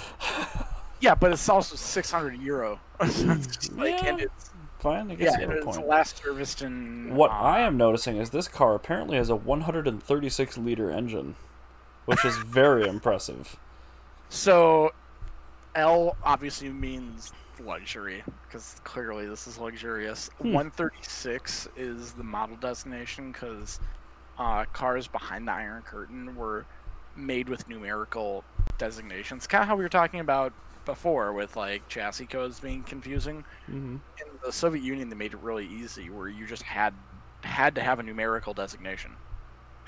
[1.00, 2.80] yeah, but it's also 600 euro.
[3.04, 5.88] Just like, and Yeah, it's Fine, I guess yeah, you and have a it's point.
[5.88, 7.14] last serviced in.
[7.14, 11.34] What uh, I am noticing is this car apparently has a 136 liter engine,
[12.06, 13.56] which is very impressive.
[14.30, 14.92] So,
[15.74, 17.30] L obviously means
[17.62, 20.30] luxury because clearly this is luxurious.
[20.38, 20.52] Hmm.
[20.54, 23.80] 136 is the model designation because
[24.38, 26.64] uh, cars behind the Iron Curtain were
[27.14, 28.44] made with numerical
[28.78, 29.46] designations.
[29.46, 33.44] Kind of how we were talking about before with like chassis codes being confusing.
[33.66, 36.94] hmm In the Soviet Union, they made it really easy where you just had
[37.42, 39.12] had to have a numerical designation,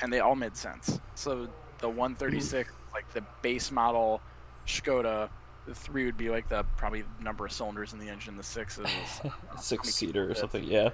[0.01, 0.99] and they all made sense.
[1.15, 4.21] So the 136, like the base model
[4.67, 5.29] Skoda,
[5.67, 8.37] the three would be like the probably number of cylinders in the engine.
[8.37, 8.89] The six is
[9.61, 10.91] six seater or something, yeah.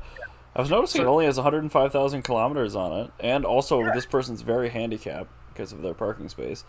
[0.56, 4.68] I was noticing it only has 105,000 kilometers on it, and also this person's very
[4.68, 6.64] handicapped because of their parking space.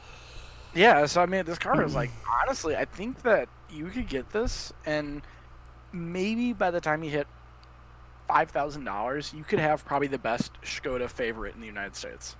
[0.73, 1.05] Yeah.
[1.05, 2.11] So I mean, this car is like
[2.43, 5.21] honestly, I think that you could get this, and
[5.91, 7.27] maybe by the time you hit
[8.27, 12.35] five thousand dollars, you could have probably the best Skoda Favorit in the United States.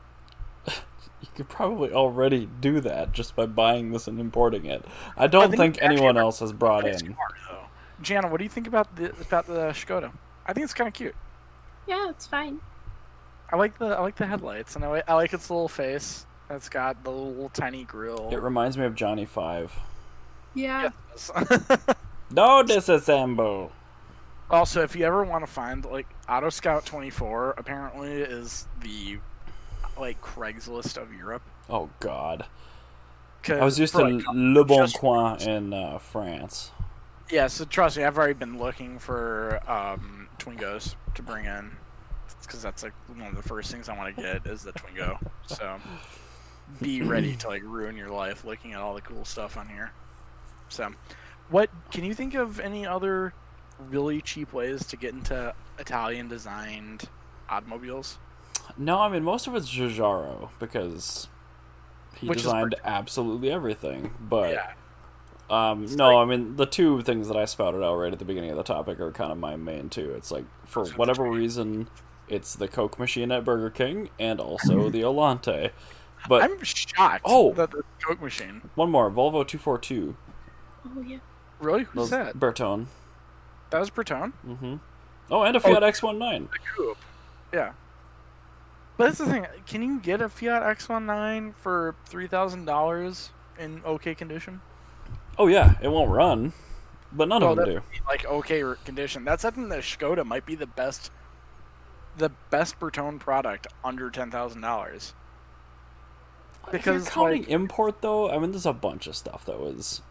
[1.21, 4.85] You could probably already do that just by buying this and importing it.
[5.17, 7.13] I don't think think anyone else has brought in.
[7.13, 7.65] car, though.
[8.01, 10.13] Jana, what do you think about the about the Skoda?
[10.45, 11.15] I think it's kind of cute.
[11.87, 12.61] Yeah, it's fine.
[13.51, 16.25] I like the I like the headlights, and I like, I like its little face.
[16.49, 18.29] It's got the little tiny grill.
[18.31, 19.73] It reminds me of Johnny Five.
[20.55, 20.89] Yeah.
[21.11, 21.31] Yes.
[22.31, 23.71] No disassemble.
[24.51, 29.17] also, if you ever want to find like Auto Scout 24, apparently is the
[29.99, 31.41] like Craigslist of Europe.
[31.69, 32.45] Oh God.
[33.47, 36.71] I was used for, to like, Le Bon Coin in uh, France.
[37.31, 41.71] Yeah, so trust me, I've already been looking for um, Twingos to bring in
[42.41, 45.19] because that's like one of the first things I want to get is the Twingo.
[45.47, 45.79] So
[46.81, 49.91] be ready to like ruin your life looking at all the cool stuff on here.
[50.69, 50.91] So,
[51.49, 53.33] what can you think of any other
[53.89, 57.09] really cheap ways to get into Italian designed
[57.49, 58.17] automobiles?
[58.77, 61.27] No, I mean most of it's Giugiaro because
[62.15, 64.13] he Which designed absolutely everything.
[64.19, 64.71] But yeah,
[65.49, 68.25] um, no, like- I mean the two things that I spouted out right at the
[68.25, 70.11] beginning of the topic are kind of my main two.
[70.11, 71.87] It's like for whatever reason,
[72.27, 75.71] it's the Coke machine at Burger King and also the Alante.
[76.27, 77.21] But I'm shocked.
[77.25, 77.53] Oh!
[77.53, 78.61] that the Coke machine.
[78.75, 80.15] one more Volvo two four two.
[80.85, 81.17] Oh yeah.
[81.59, 81.83] Really?
[81.83, 82.35] Who's that?
[82.37, 82.85] Bertone.
[83.69, 84.33] That was Bertone.
[84.47, 84.75] Mm-hmm.
[85.31, 86.49] Oh, and a Fiat X one nine.
[86.51, 86.97] The coupe.
[87.53, 87.73] Yeah.
[88.97, 89.45] But that's the thing.
[89.65, 94.61] Can you get a Fiat X19 for three thousand dollars in okay condition?
[95.37, 96.51] Oh yeah, it won't run,
[97.13, 97.81] but none Well, of them that- do.
[98.07, 99.23] Like okay condition.
[99.23, 101.11] That's something that Skoda might be the best,
[102.17, 105.13] the best Bertone product under ten thousand dollars.
[106.71, 110.01] Because Because, counting like- import though, I mean, there's a bunch of stuff that was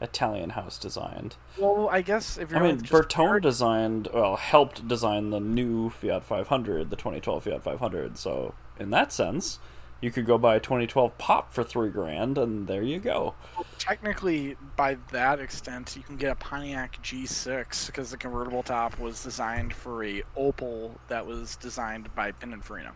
[0.00, 1.36] Italian house designed.
[1.58, 6.24] Well, I guess if you're I mean, Bertone designed, well, helped design the new Fiat
[6.24, 8.16] 500, the 2012 Fiat 500.
[8.16, 9.58] So in that sense,
[10.00, 13.34] you could go buy a 2012 Pop for three grand, and there you go.
[13.78, 19.22] technically by that extent, you can get a Pontiac G6 because the convertible top was
[19.22, 22.92] designed for a Opel that was designed by Pininfarina.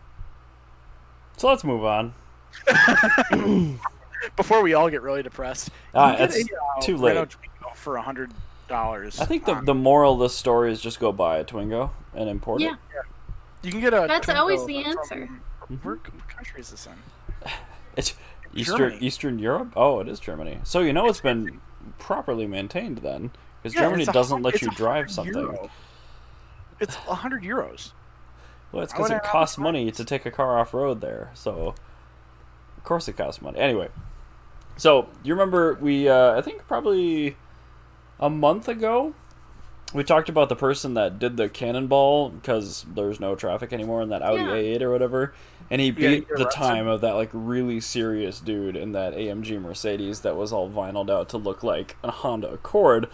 [1.37, 2.15] So let's move on.
[4.35, 5.69] before we all get really depressed.
[5.69, 7.15] you Ah, get it's a, uh, too late.
[7.17, 8.31] Twingo for a hundred
[8.67, 9.19] dollars.
[9.19, 12.29] I think the the moral of this story is just go buy a Twingo and
[12.29, 12.73] import Yeah.
[12.73, 13.05] it.
[13.63, 14.05] you can get a.
[14.07, 15.29] That's Twingo always the from- answer.
[15.81, 17.49] Where what country is this in?
[17.97, 18.13] It's
[18.53, 18.97] Eastern Germany.
[19.05, 19.71] Eastern Europe.
[19.77, 20.59] Oh, it is Germany.
[20.63, 21.61] So you know it's been
[21.97, 23.31] properly maintained then,
[23.63, 25.33] because Yeah, Germany doesn't hun- let you drive something.
[25.33, 25.69] euro.
[26.81, 27.93] It's a hundred euros.
[28.73, 31.31] Well, it's because it have costs other money to take a car off road there.
[31.35, 31.75] So, of
[32.85, 33.59] course, it costs money.
[33.59, 33.89] Anyway,
[34.77, 36.07] so you remember we?
[36.07, 37.35] Uh, I think probably
[38.19, 39.13] a month ago,
[39.93, 44.09] we talked about the person that did the cannonball because there's no traffic anymore in
[44.09, 44.77] that Audi Yeah.
[44.77, 45.33] A8 or whatever,
[45.69, 49.61] and he beat you're the time of that like really serious dude in that AMG
[49.61, 53.07] Mercedes that was all vinyled out to look like a Honda Accord.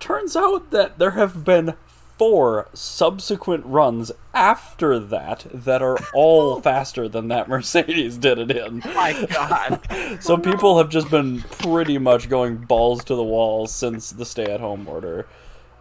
[0.00, 1.74] Turns out that there have been
[2.22, 8.78] four subsequent runs after that that are all faster than that Mercedes did it in.
[8.94, 9.80] My God.
[10.20, 14.86] So people have just been pretty much going balls to the wall since the stay-at-home
[14.86, 15.26] order.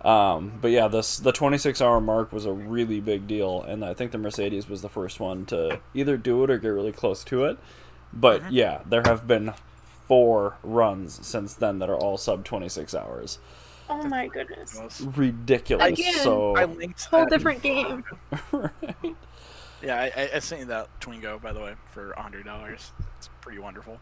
[0.04, 4.12] Um, but yeah, this the 26-hour mark was a really big deal, and I think
[4.12, 7.46] the Mercedes was the first one to either do it or get really close to
[7.46, 7.60] it.
[8.12, 9.54] But yeah, there have been
[10.08, 13.38] four runs since then that are all sub 26 hours.
[13.92, 15.02] Oh my goodness.
[15.02, 15.88] Ridiculous.
[16.00, 18.04] Again, so I linked Whole different game.
[18.52, 18.72] right?
[19.84, 22.92] Yeah, I, I, I sent you that Twingo by the way for hundred dollars.
[23.18, 24.00] It's pretty wonderful.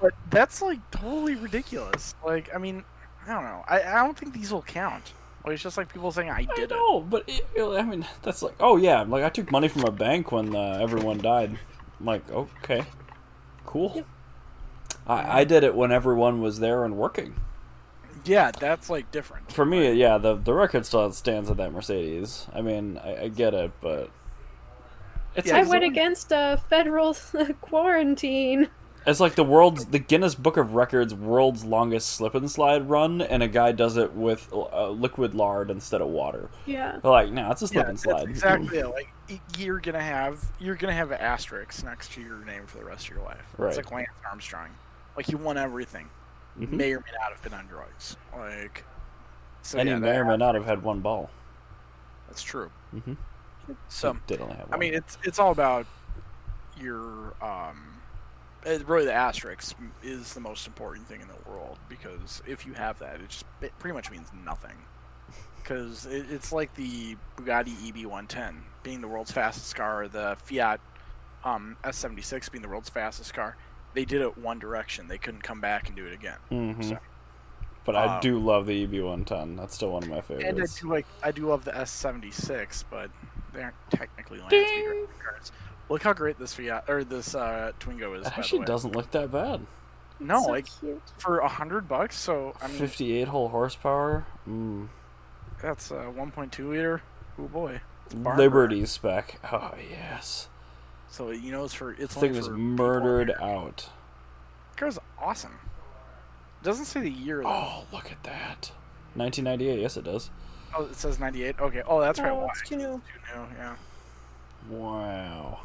[0.00, 2.14] But that's like totally ridiculous.
[2.24, 2.82] Like, I mean,
[3.26, 3.64] I don't know.
[3.68, 5.12] I, I don't think these will count.
[5.44, 6.74] Like, it's just like people saying I I did it.
[6.74, 9.90] know, but it, I mean, that's like, oh yeah, like I took money from a
[9.90, 11.58] bank when uh, everyone died.
[12.00, 12.84] I'm like, okay,
[13.66, 14.04] cool.
[15.06, 17.34] I, I did it when everyone was there and working.
[18.24, 19.50] Yeah, that's like different.
[19.52, 22.46] For me, yeah, the the record still stands at that Mercedes.
[22.52, 24.10] I mean, I, I get it, but
[25.34, 27.14] it's Yeah, I went against a federal
[27.60, 28.68] quarantine.
[29.06, 33.20] it's like the world's the Guinness Book of Records world's longest slip and slide run,
[33.22, 36.48] and a guy does it with uh, liquid lard instead of water.
[36.66, 36.98] Yeah.
[37.02, 38.28] They're like, no, it's a slip Yeah, and that's slide.
[38.28, 38.86] exactly it.
[38.88, 39.12] Like
[39.58, 43.16] you're gonna have you're gonna have asterisks next to your name for the rest of
[43.16, 43.46] your life.
[43.56, 43.68] Right.
[43.68, 44.68] It's like Lance Armstrong.
[45.16, 46.08] Like he won everything.
[46.58, 46.72] Mhm.
[46.72, 48.16] May or may not have been on drugs.
[48.36, 48.84] Like
[49.62, 51.30] so and yeah, he may or may not have had one ball.
[52.28, 52.70] That's true.
[52.94, 53.16] Mhm.
[53.88, 54.74] So did only have one.
[54.74, 55.86] I mean, it's it's all about
[56.76, 57.88] your um.
[58.64, 62.98] Really, the asterisk is the most important thing in the world because if you have
[63.00, 64.76] that, it just it pretty much means nothing.
[65.62, 70.80] Because it, it's like the Bugatti EB110 being the world's fastest car, the Fiat
[71.44, 73.56] um, S76 being the world's fastest car.
[73.94, 75.08] They did it one direction.
[75.08, 76.38] They couldn't come back and do it again.
[76.50, 76.84] Mhm.
[76.84, 76.98] So-
[77.84, 79.56] But I Um, do love the EB110.
[79.56, 80.44] That's still one of my favorites.
[80.48, 80.80] And I favorites.
[80.80, 83.10] do like I do love the S76, but
[83.52, 85.50] they aren't technically land speed cars.
[85.88, 88.26] Look how great this Fiat or this uh, Twingo is.
[88.26, 88.66] It by actually the way.
[88.66, 89.66] doesn't look that bad.
[90.20, 91.02] No, so like cute.
[91.18, 92.14] for a hundred bucks.
[92.16, 94.26] So I mean, 58 whole horsepower.
[94.48, 94.88] Mm.
[95.60, 97.02] that's a 1.2 liter.
[97.36, 97.80] Oh boy,
[98.14, 99.40] Liberty spec.
[99.52, 100.48] Oh yes.
[101.12, 103.90] So you know it's for it's This thing was murdered people- out.
[104.76, 105.58] Car's awesome.
[106.62, 107.50] Doesn't say the year though.
[107.50, 108.72] Oh, look at that.
[109.14, 109.78] 1998.
[109.78, 110.30] Yes, it does.
[110.74, 111.60] Oh, it says 98.
[111.60, 111.82] Okay.
[111.86, 112.30] Oh, that's right.
[112.32, 112.48] Oh, Why?
[112.48, 113.02] it's too new.
[113.34, 113.74] Yeah.
[114.70, 115.58] Wow.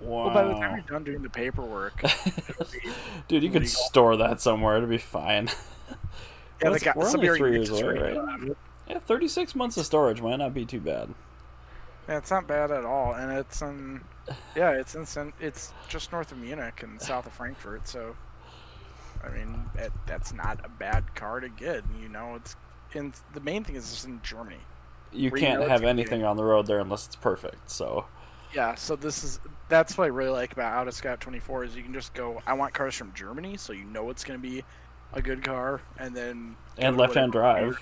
[0.00, 0.26] Wow.
[0.26, 2.00] Well, by the time you're done doing the paperwork,
[3.28, 5.48] Dude, you could store that somewhere to be fine.
[6.62, 8.42] yeah, the guy, we're only three years us away, ready right?
[8.50, 8.56] it.
[8.88, 11.12] yeah, 36 months of storage might not be too bad.
[12.08, 14.02] Yeah, it's not bad at all, and it's in,
[14.56, 17.86] yeah, it's in, it's just north of Munich and south of Frankfurt.
[17.86, 18.16] So,
[19.24, 21.84] I mean, it, that's not a bad car to get.
[22.00, 22.56] You know, it's,
[22.94, 24.58] and the main thing is it's in Germany.
[25.12, 27.70] You can't know have anything on the road there unless it's perfect.
[27.70, 28.06] So,
[28.54, 31.92] Yeah, so this is that's what I really like about Autoscout 24 is you can
[31.94, 32.42] just go.
[32.46, 34.64] I want cars from Germany, so you know it's going to be
[35.12, 37.66] a good car, and then and left-hand drive.
[37.66, 37.78] weird-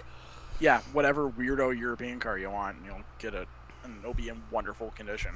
[0.58, 3.46] yeah, whatever weirdo European car you want, and you'll get it,
[3.84, 5.32] and it'll be in wonderful condition.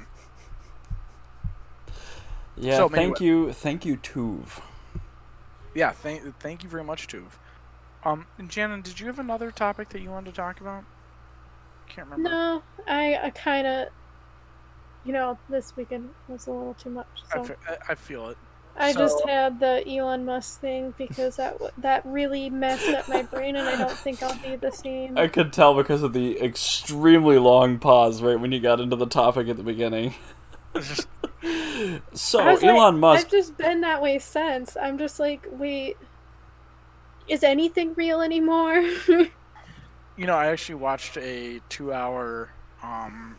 [2.57, 3.47] Yeah, So, thank anyway.
[3.47, 4.61] you, thank you, Tuve.
[5.73, 7.37] Yeah, thank thank you very much, Tuve.
[8.03, 10.83] Um, and Shannon, did you have another topic that you wanted to talk about?
[11.87, 12.29] Can't remember.
[12.29, 13.87] No, I, I kind of,
[15.05, 17.07] you know, this weekend was a little too much.
[17.33, 18.37] I, fe- I, I feel it.
[18.75, 23.57] I just had the Elon Musk thing because that that really messed up my brain,
[23.57, 25.17] and I don't think I'll be the same.
[25.17, 29.07] I could tell because of the extremely long pause right when you got into the
[29.07, 30.13] topic at the beginning.
[30.73, 31.07] It's just
[32.13, 34.75] So I was like- Elon Musk, I've just been that way since.
[34.75, 35.97] I'm just like, wait,
[37.27, 38.83] is anything real anymore?
[40.17, 42.49] You know, I actually watched a two-hour,
[42.83, 43.37] um,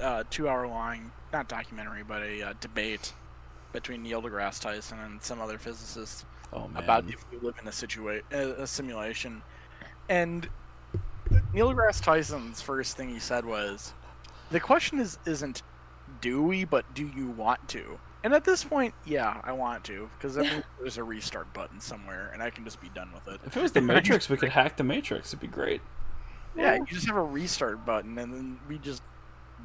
[0.00, 3.12] uh, two-hour long, not documentary, but a uh, debate
[3.72, 6.24] between Neil deGrasse Tyson and some other physicists
[6.54, 9.42] oh about if we live in a situa- a, a simulation.
[10.08, 10.48] And
[11.52, 13.92] Neil deGrasse Tyson's first thing he said was,
[14.52, 15.62] "The question is isn't
[16.20, 20.08] do we, but do you want to?" And at this point, yeah, I want to
[20.16, 20.36] because
[20.80, 23.40] there's a restart button somewhere, and I can just be done with it.
[23.46, 25.30] if it was the Matrix, we could hack the Matrix.
[25.30, 25.80] It'd be great.
[26.56, 29.02] Yeah, you just have a restart button, and then we just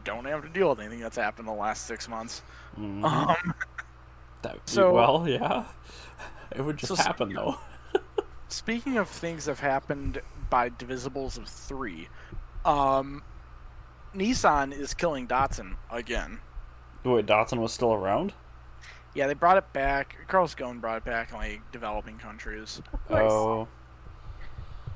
[0.04, 2.42] don't have to deal with anything that's happened in the last six months.
[2.80, 3.04] Mhm.
[3.04, 3.54] Um,
[4.42, 5.66] That- so- well, yeah,
[6.56, 7.58] it would just so happen speaking though.
[8.48, 12.08] speaking of things that have happened by divisibles of three.
[12.66, 13.22] Um,
[14.18, 16.40] Nissan is killing Datsun again.
[17.04, 18.34] Wait, Datsun was still around?
[19.14, 20.16] Yeah, they brought it back.
[20.28, 22.82] Carlos Ghosn brought it back in like developing countries.
[22.94, 23.32] Of course.
[23.32, 23.68] Oh,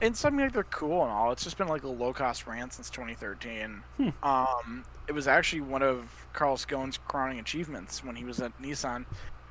[0.02, 1.32] And some like they're cool and all.
[1.32, 3.84] It's just been like a low cost brand since 2013.
[3.98, 4.10] Hmm.
[4.24, 9.06] Um, it was actually one of Carlos Ghosn's crowning achievements when he was at Nissan.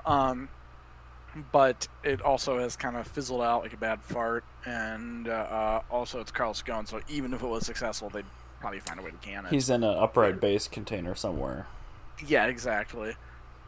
[0.05, 0.49] Um,
[1.53, 4.45] but it also has kind of fizzled out like a bad fart.
[4.65, 8.25] And uh, uh, also, it's Carlos Ghosn, so even if it was successful, they'd
[8.61, 9.51] probably find a way to can it.
[9.51, 11.67] he's in an upright base container somewhere.
[12.27, 13.17] Yeah, exactly.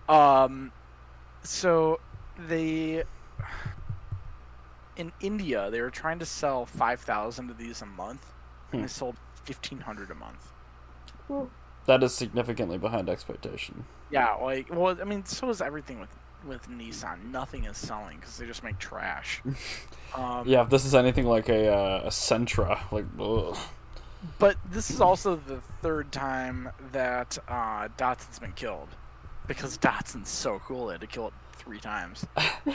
[0.09, 0.72] Um,
[1.43, 2.01] so
[2.38, 3.05] they
[4.97, 8.32] in India they were trying to sell five thousand of these a month,
[8.70, 8.82] and Hmm.
[8.82, 10.53] they sold fifteen hundred a month.
[11.30, 11.51] Ooh.
[11.86, 13.84] That is significantly behind expectation.
[14.11, 16.11] Yeah, like well, I mean, so is everything with
[16.45, 17.30] with Nissan.
[17.30, 19.43] Nothing is selling because they just make trash.
[20.14, 23.57] um, Yeah, if this is anything like a uh, a Sentra, like, ugh.
[24.39, 28.89] But this is also the third time that uh, Datsun's been killed
[29.47, 30.87] because Datsun's so cool.
[30.87, 32.27] They had to kill it three times.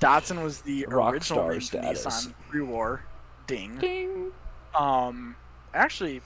[0.00, 2.06] Dotson was the Rock original star name for status.
[2.06, 3.02] Nissan pre-war.
[3.46, 3.78] Ding.
[3.78, 4.32] ding.
[4.78, 5.36] Um,
[5.72, 6.20] actually,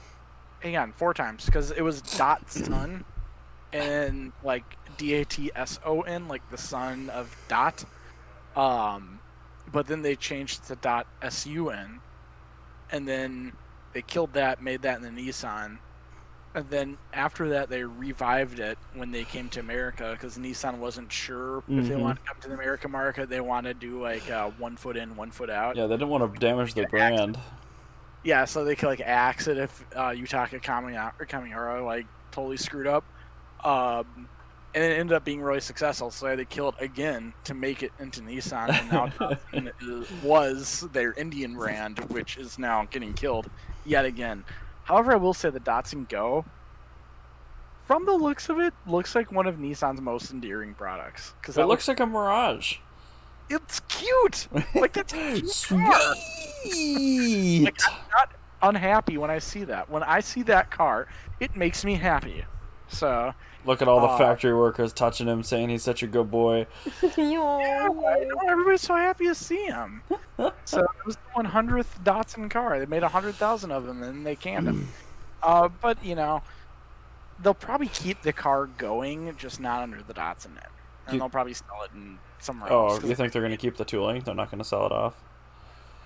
[0.59, 3.03] hang on, four times because it was Datson
[3.71, 4.63] and like
[4.97, 7.85] D A T S O N, like the son of Dot.
[8.55, 9.19] Um,
[9.71, 11.99] but then they changed to Dot S U N,
[12.91, 13.53] and then
[13.93, 15.77] they killed that, made that in the Nissan.
[16.55, 21.11] And then after that, they revived it when they came to America because Nissan wasn't
[21.11, 21.99] sure if they Mhm.
[21.99, 23.27] wanted to come to the American market.
[23.27, 25.75] They wanted to do like uh, one foot in, one foot out.
[25.75, 27.39] Yeah, they didn't want to damage the brand.
[28.23, 30.15] Yeah, so they could like axe it if uh, or
[31.25, 33.03] Kamihara like totally screwed up.
[33.63, 34.27] Um,
[34.75, 37.53] and it ended up being really successful, so they had to kill it again to
[37.53, 38.69] make it into Nissan.
[38.69, 43.49] And now it was their Indian brand, which is now getting killed
[43.85, 44.43] yet again.
[44.83, 46.45] However, I will say the Datsun Go,
[47.85, 51.33] from the looks of it, looks like one of Nissan's most endearing products.
[51.41, 52.77] Because It looks like a Mirage.
[53.49, 54.47] it's cute.
[54.75, 55.13] Like that's
[55.43, 55.49] cute.
[55.49, 55.79] Sweet.
[57.65, 58.31] Like, I'm not
[58.61, 59.89] unhappy when I see that.
[59.89, 61.07] When I see that car,
[61.39, 62.45] it makes me happy.
[62.87, 63.33] So,
[63.65, 66.67] Look at all the factory workers touching him, saying he's such a good boy.
[67.01, 67.87] yeah, I
[68.25, 70.01] know, everybody's so happy to see him.
[70.65, 72.77] so it was the 100th Datsun car.
[72.79, 74.89] They made 100,000 of them and they canned him.
[75.41, 76.41] Uh, but, you know,
[77.41, 80.63] they'll probably keep the car going, just not under the Datsun name.
[81.07, 82.99] And You- they'll probably sell it in somewhere Oh, else.
[82.99, 84.21] 'cause- you think they're gonna keep the tooling?
[84.23, 85.13] They're not gonna sell it off.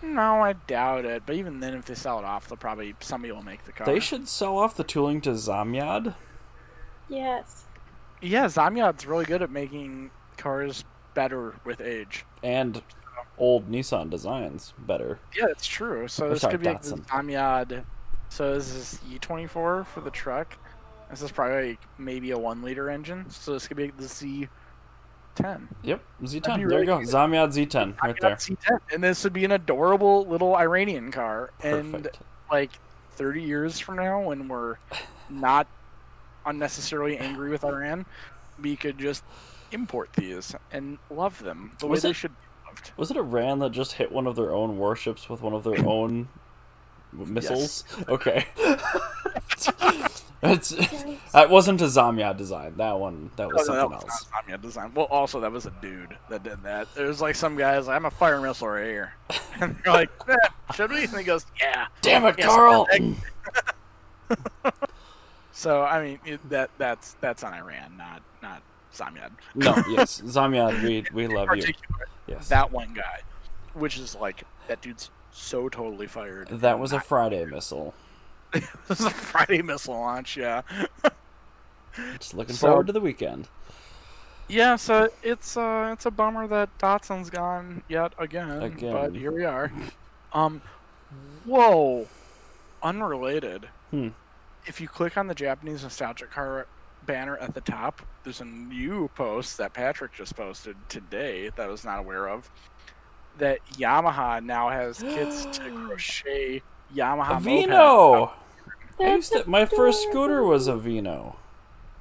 [0.04, 1.24] No, I doubt it.
[1.26, 3.88] But even then, if they sell it off, they'll probably somebody will make the car.
[3.88, 6.14] They should sell off the tooling to Zamyad.
[7.10, 7.66] Yes.
[8.22, 10.84] Yeah, Zamyad's really good at making cars
[11.14, 12.26] better with age.
[12.44, 12.82] and
[13.38, 15.20] old Nissan designs better.
[15.38, 16.08] Yeah, it's true.
[16.08, 17.06] So Or this sorry, could be like the Datsun.
[17.06, 17.84] Zamyad.
[18.30, 19.50] So this is E24
[19.86, 20.58] for the truck.
[21.12, 23.30] This is probably like maybe a one liter engine.
[23.30, 24.48] So this could be the Z10.
[25.84, 26.44] Yep, Z10.
[26.44, 27.00] There really you go.
[27.00, 27.08] good.
[27.08, 28.36] Zamyad Z10 right Zamyad there.
[28.36, 28.80] Z10.
[28.94, 31.52] And this would be an adorable little Iranian car.
[31.64, 32.08] And
[32.52, 32.72] like
[33.12, 34.78] 30 years from now, when we're
[35.30, 35.68] not
[36.48, 38.06] unnecessarily angry with Iran,
[38.62, 39.24] we could just
[39.72, 42.92] import these and love them the way Was they it- should be loved.
[42.98, 45.86] Was it Iran that just hit one of their own warships with one of their
[45.88, 46.28] own
[47.14, 47.84] missiles?
[48.08, 48.46] Okay.
[50.44, 50.72] it's,
[51.34, 52.76] that wasn't a Zamyad design.
[52.78, 54.26] That one, that was Oh, no, something that was else.
[54.50, 54.92] not design.
[54.94, 56.94] Well, also that was a dude that did that.
[56.96, 59.14] There was like some guys like, "I'm a fire missile right here,"
[59.60, 60.36] and they're like, eh,
[60.76, 62.88] "Should we?" And he goes, "Yeah." Damn it, Yes, Carl!
[65.58, 68.62] So I mean, it, that that's that's on Iran, not not
[68.94, 69.32] Zamyad.
[69.56, 71.74] no, yes, Zamyad, we we love you.
[72.28, 73.22] Yes, that one guy,
[73.74, 76.50] which is like that dude's so totally fired.
[76.50, 77.96] that was a Friday missile.
[78.54, 80.38] this is a Friday missile launch.
[80.38, 80.62] Yeah.
[82.20, 83.48] Just looking So- forward to the weekend.
[84.48, 88.94] Yeah, so it's uh it's a bummer that Datsun's gone yet again, Again.
[88.94, 89.72] but here we are.
[90.34, 90.62] Um
[91.46, 92.08] whoa.
[92.84, 93.68] Unrelated.
[93.90, 94.10] Hmm.
[94.68, 96.68] If you click on the Japanese nostalgic car
[97.06, 101.68] banner at the top, there's a new post that Patrick just posted today that I
[101.68, 102.50] was not aware of.
[103.38, 106.62] That Yamaha now has kits to crochet
[106.94, 107.42] Yamaha.
[107.42, 108.34] Vino.
[109.00, 111.38] I used to, my first scooter was a Vino.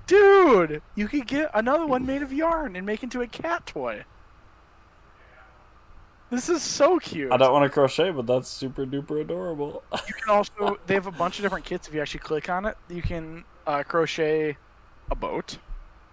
[0.07, 4.05] Dude, you could get another one made of yarn and make into a cat toy.
[6.31, 7.31] This is so cute.
[7.31, 9.85] I don't want to crochet, but that's super duper adorable.
[9.93, 11.87] You can also they have a bunch of different kits.
[11.87, 14.57] If you actually click on it, you can uh, crochet
[15.11, 15.59] a boat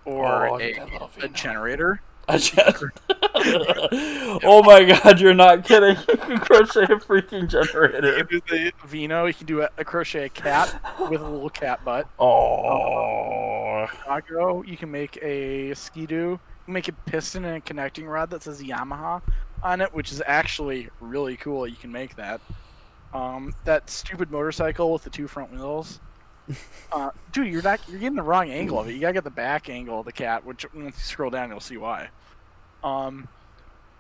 [0.06, 2.02] or Oh, a, a generator.
[2.28, 2.58] I just,
[4.46, 5.98] oh my god, you're not kidding.
[6.08, 8.26] You can crochet a freaking generator.
[8.32, 11.84] With the Vino, you can do a, a crochet a cat with a little cat
[11.84, 12.08] butt.
[12.20, 13.88] Oh.
[14.08, 16.32] Agro, you can make a skidoo.
[16.32, 19.22] You can make a piston and a connecting rod that says Yamaha
[19.64, 21.68] on it, which is actually really cool.
[21.68, 22.42] You can make that.
[23.14, 26.00] Um, that stupid motorcycle with the two front wheels.
[26.92, 28.94] Uh, dude, you're not you're getting the wrong angle of it.
[28.94, 31.60] You gotta get the back angle of the cat, which once you scroll down, you'll
[31.60, 32.10] see why.
[32.84, 33.28] Um,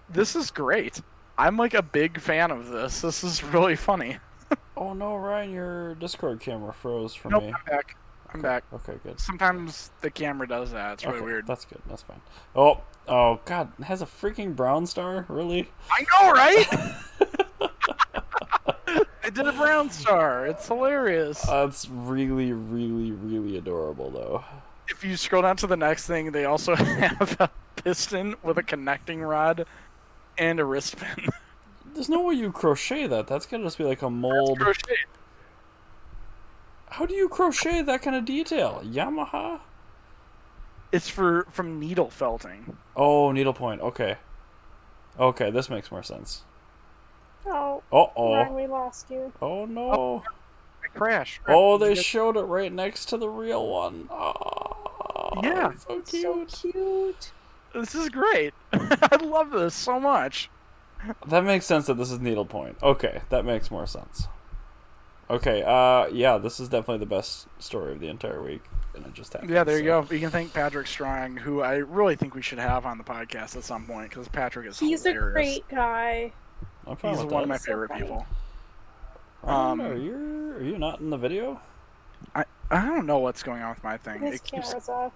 [0.09, 1.01] this is great.
[1.37, 3.01] I'm like a big fan of this.
[3.01, 4.17] This is really funny.
[4.75, 7.53] Oh no, Ryan, your Discord camera froze for Nope, me.
[7.53, 7.95] I'm back.
[8.33, 8.63] I'm back.
[8.73, 9.19] Okay, good.
[9.19, 10.93] Sometimes the camera does that.
[10.93, 11.47] It's really okay, weird.
[11.47, 11.81] That's good.
[11.87, 12.21] That's fine.
[12.55, 15.25] Oh, oh god, it has a freaking brown star?
[15.27, 15.69] Really?
[15.91, 16.67] I know, right?
[19.25, 20.45] I did a brown star.
[20.47, 21.41] It's hilarious.
[21.41, 24.43] That's really, really, really adorable, though.
[24.89, 27.49] if you scroll down to the next thing, they also have a
[27.81, 29.65] piston with a connecting rod
[30.37, 31.29] and a wrist pin.
[31.93, 33.27] There's no way you crochet that.
[33.27, 34.59] That's gonna just be like a mold.
[34.59, 34.95] Crochet.
[36.93, 38.79] How do you crochet that kind of detail?
[38.85, 39.61] Yamaha?
[40.91, 42.77] It's for from needle felting.
[42.95, 43.81] Oh, needlepoint.
[43.81, 44.17] Okay.
[45.19, 46.43] Okay, this makes more sense.
[47.47, 48.53] Oh, Uh Ryan, oh.
[48.55, 49.33] we lost you.
[49.41, 50.21] Oh no.
[50.83, 51.41] I crashed.
[51.47, 54.07] Oh, they You showed it right next to the real one.
[54.11, 55.71] Oh, Yeah.
[55.73, 56.51] so cute.
[56.51, 57.31] so cute.
[57.73, 58.53] This is great.
[58.71, 60.51] I love this so much.
[61.27, 62.77] That makes sense that this is needlepoint.
[62.83, 64.27] Okay, that makes more sense.
[65.33, 68.61] Okay, uh, yeah, this is definitely the best story of the entire week,
[68.95, 69.49] and it just happened.
[69.51, 70.05] Yeah, there you go.
[70.11, 73.55] You can thank Patrick Strong, who I really think we should have on the podcast
[73.57, 75.29] at some point because Patrick is He's hilarious.
[75.29, 76.31] a great guy.
[76.85, 78.01] I'm fine He's with one of my So favorite funny.
[78.01, 78.27] people.
[79.41, 81.59] Ryan, um, are you are you not in the video?
[82.35, 84.21] I I don't know what's going on with my thing.
[84.21, 85.13] His It keeps, camera's off.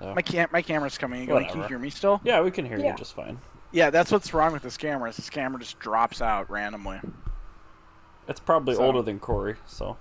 [0.00, 1.46] my cam my camera's coming and going.
[1.46, 2.20] Can you hear me still?
[2.24, 2.92] Yeah, we can hear Yeah.
[2.92, 3.38] you just fine.
[3.72, 5.10] Yeah, that's what's wrong with this camera.
[5.10, 7.00] Is this camera just drops out randomly.
[8.28, 9.96] It's probably So- older than Corey, so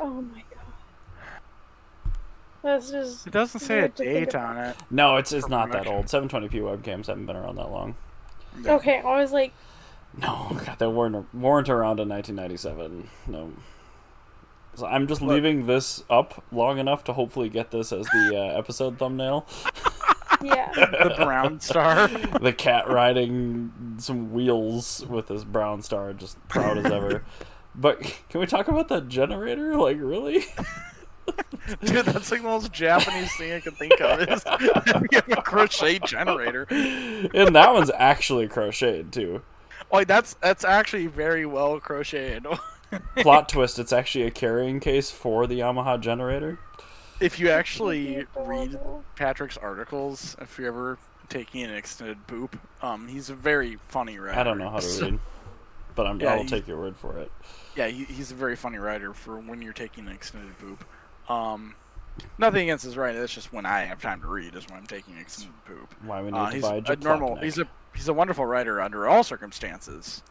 [0.00, 0.60] Oh my god.
[2.62, 4.76] That's just It doesn't say a Weird to think date on it.
[4.90, 6.06] no, it's it's For not that old.
[6.06, 7.94] 720p webcams haven't been around that long.
[8.66, 9.00] okay.
[9.00, 9.52] I was like,
[10.16, 13.08] No, God, they weren't weren't around in 1997.
[13.26, 13.52] No.
[14.76, 15.30] So I'm just Look.
[15.34, 19.46] leaving this up long enough to hopefully get this as the uh, episode thumbnail.
[20.44, 20.70] yeah.
[20.74, 22.08] The brown star.
[22.08, 27.24] the cat riding some wheels with his brown star, just proud as ever.
[27.76, 29.76] But can we talk about that generator?
[29.76, 30.44] Like, really?
[31.84, 34.20] Dude, that's like the most Japanese thing I can think of.
[34.20, 36.66] Is you have a crochet generator.
[36.70, 39.42] and that one's actually crocheted too.
[39.92, 42.46] Like that's that's actually very well crocheted.
[43.16, 46.58] Plot twist: It's actually a carrying case for the Yamaha generator.
[47.24, 48.78] If you actually read
[49.16, 50.98] Patrick's articles, if you're ever
[51.28, 54.38] taking an extended poop, um, he's a very funny writer.
[54.38, 55.18] I don't know how to So- read,
[55.94, 57.32] but I'm, Yeah, I'll you- take your word for it.
[57.76, 60.84] Yeah, he, he's a very funny writer for when you're taking an extended poop.
[61.28, 61.74] Um,
[62.38, 63.20] nothing against his writing.
[63.20, 65.94] That's just when I have time to read is when I'm taking extended poop.
[66.02, 67.28] Why we need Uh, to he's buy a, a J- normal.
[67.30, 70.22] clock He's a he's a wonderful writer under all circumstances.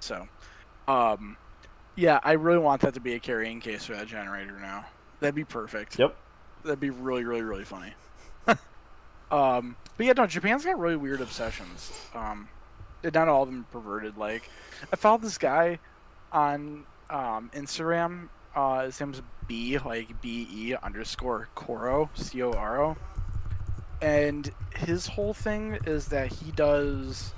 [0.00, 0.28] So,
[0.86, 1.36] um,
[1.96, 4.84] yeah, I really want that to be a carrying case for that generator now.
[5.20, 5.98] That'd be perfect.
[5.98, 6.16] Yep.
[6.64, 7.94] That'd be really, really, really funny.
[9.30, 11.92] um, but yeah, no, Japan's got really weird obsessions.
[12.14, 12.48] Um,
[13.02, 14.16] and not all of them perverted.
[14.16, 14.50] Like,
[14.92, 15.78] I followed this guy
[16.32, 18.28] on um, Instagram.
[18.54, 22.96] Uh, his name's B, like B E underscore Coro, C O R O.
[24.02, 27.34] And his whole thing is that he does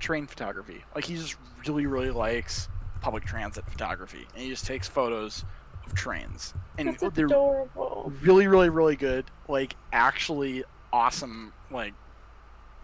[0.00, 0.84] train photography.
[0.94, 1.36] Like, he just
[1.66, 2.68] really, really likes
[3.00, 4.26] public transit photography.
[4.34, 5.44] And he just takes photos
[5.86, 6.54] of trains.
[6.78, 8.12] And That's they're adorable.
[8.22, 9.24] really, really, really good.
[9.48, 11.94] Like actually awesome, like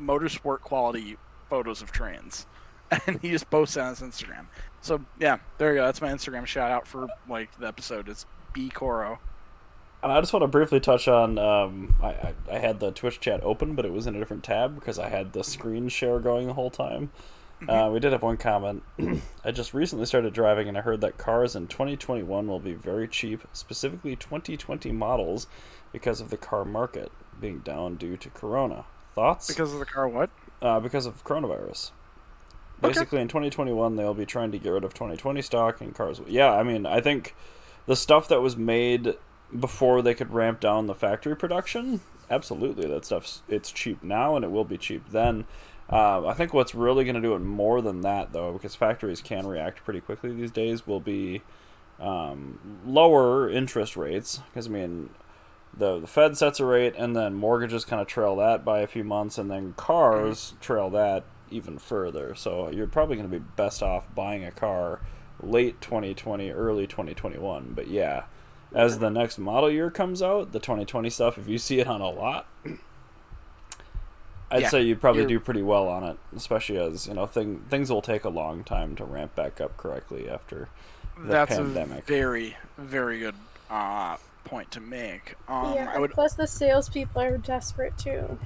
[0.00, 1.16] motorsport quality
[1.48, 2.46] photos of trains,
[3.06, 4.46] and he just posts it on his Instagram.
[4.80, 5.84] So yeah, there you go.
[5.86, 8.08] That's my Instagram shout out for like the episode.
[8.08, 9.18] It's B Coro.
[10.02, 11.38] And I just want to briefly touch on.
[11.38, 14.44] Um, I, I I had the Twitch chat open, but it was in a different
[14.44, 17.10] tab because I had the screen share going the whole time.
[17.68, 18.82] Uh, we did have one comment.
[19.44, 23.06] I just recently started driving, and I heard that cars in 2021 will be very
[23.06, 25.46] cheap, specifically 2020 models,
[25.92, 28.84] because of the car market being down due to Corona.
[29.14, 29.48] Thoughts?
[29.48, 30.30] Because of the car, what?
[30.62, 31.90] uh, because of coronavirus.
[32.82, 32.88] Okay.
[32.88, 36.20] Basically, in 2021, they'll be trying to get rid of 2020 stock and cars.
[36.20, 36.28] Will.
[36.28, 37.34] Yeah, I mean, I think
[37.86, 39.14] the stuff that was made
[39.58, 42.00] before they could ramp down the factory production,
[42.30, 45.44] absolutely, that stuff's it's cheap now and it will be cheap then.
[45.90, 49.20] Uh, I think what's really going to do it more than that, though, because factories
[49.20, 51.42] can react pretty quickly these days, will be
[51.98, 54.40] um, lower interest rates.
[54.50, 55.10] Because I mean,
[55.76, 58.86] the the Fed sets a rate, and then mortgages kind of trail that by a
[58.86, 62.36] few months, and then cars trail that even further.
[62.36, 65.00] So you're probably going to be best off buying a car
[65.42, 67.72] late 2020, early 2021.
[67.74, 68.24] But yeah,
[68.72, 72.00] as the next model year comes out, the 2020 stuff, if you see it on
[72.00, 72.46] a lot,
[74.50, 77.60] I'd Yeah, say you'd probably do pretty well on it, especially as you know thing,
[77.70, 80.68] things will take a long time to ramp back up correctly after
[81.16, 82.00] the That's pandemic.
[82.04, 83.34] a very, very good
[83.70, 85.36] uh, point to make.
[85.48, 85.92] Um, yeah.
[85.94, 86.10] I would.
[86.12, 88.38] Plus, the salespeople are desperate too.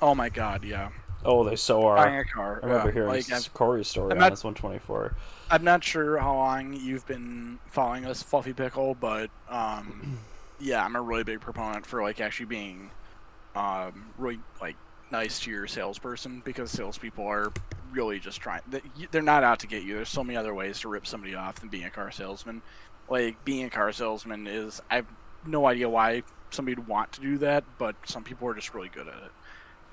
[0.00, 0.90] Oh my god, yeah.
[1.22, 1.96] Oh, they so are.
[1.96, 2.60] Buying a car.
[2.62, 5.14] I remember yeah, hearing like, Corey's story I'm on not- this 124.
[5.50, 10.18] I'm not sure how long you've been following us, Fluffy Pickle, but um,
[10.60, 12.90] yeah, I'm a really big proponent for like actually being
[13.54, 14.76] um, really like
[15.10, 17.52] nice to your salesperson because salespeople are
[17.92, 18.62] really just trying.
[18.68, 19.94] they- They're not out to get you.
[19.96, 22.62] There's so many other ways to rip somebody off than being a car salesman.
[23.08, 25.06] Like being a car salesman is, I have
[25.44, 28.88] no idea why somebody would want to do that, but some people are just really
[28.88, 29.32] good at it,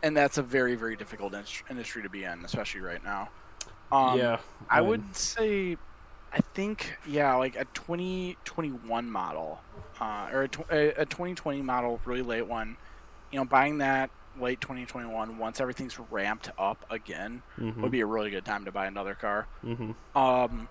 [0.03, 3.30] and that's a very very difficult in- industry to be in, especially right now.
[3.91, 4.39] Um, yeah,
[4.70, 5.78] I mean, would say,
[6.34, 9.61] I think, yeah, like a 2021 model,
[9.99, 12.78] uh, or a, tw- a, a 2020 model, really late one.
[13.32, 14.09] You know, buying that
[14.39, 18.71] late 2021 once everything's ramped up again mhm, would be a really good time to
[18.71, 19.47] buy another car.
[19.63, 19.95] mhm.
[20.15, 20.67] Um,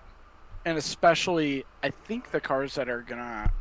[0.65, 3.51] and especially, I think the cars that are gonna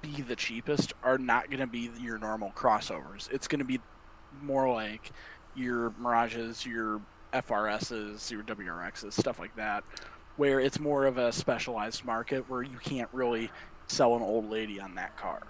[0.00, 3.30] be the cheapest are not gonna be your normal crossovers.
[3.30, 3.80] It's gonna be
[4.42, 5.10] more like
[5.54, 7.00] your Mirages, your
[7.32, 9.84] FRSs, your WRXs, stuff like that,
[10.36, 13.50] where it's more of a specialized market where you can't really
[13.88, 15.42] sell an old lady on that car,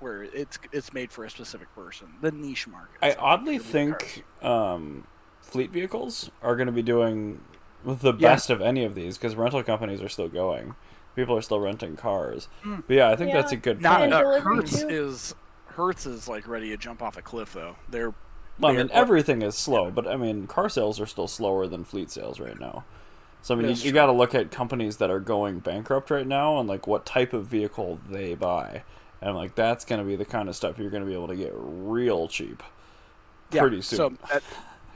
[0.00, 2.96] where it's it's made for a specific person, the niche market.
[3.02, 5.06] I oddly think um,
[5.42, 7.40] fleet vehicles are going to be doing
[7.84, 8.32] the Yeah.
[8.34, 10.74] best of any of these because rental companies are still going.
[11.16, 12.48] People are still renting cars.
[12.64, 12.84] Mm.
[12.86, 13.36] But yeah, I think Yeah.
[13.40, 14.12] that's a good not point.
[14.12, 14.88] uh, Hertz too.
[14.88, 15.34] is
[15.66, 17.76] Hertz is like ready to jump off a cliff though.
[17.88, 18.14] They're
[18.58, 21.84] Well, I mean, everything is slow, but I mean, car sales are still slower than
[21.84, 22.84] fleet sales right now.
[23.42, 23.94] So I mean, you, That's you true.
[24.00, 27.32] got to look at companies that are going bankrupt right now and like what type
[27.32, 28.82] of vehicle they buy,
[29.22, 31.28] and like that's going to be the kind of stuff you're going to be able
[31.28, 32.62] to get real cheap
[33.50, 33.96] yeah, pretty soon.
[33.96, 34.42] So that,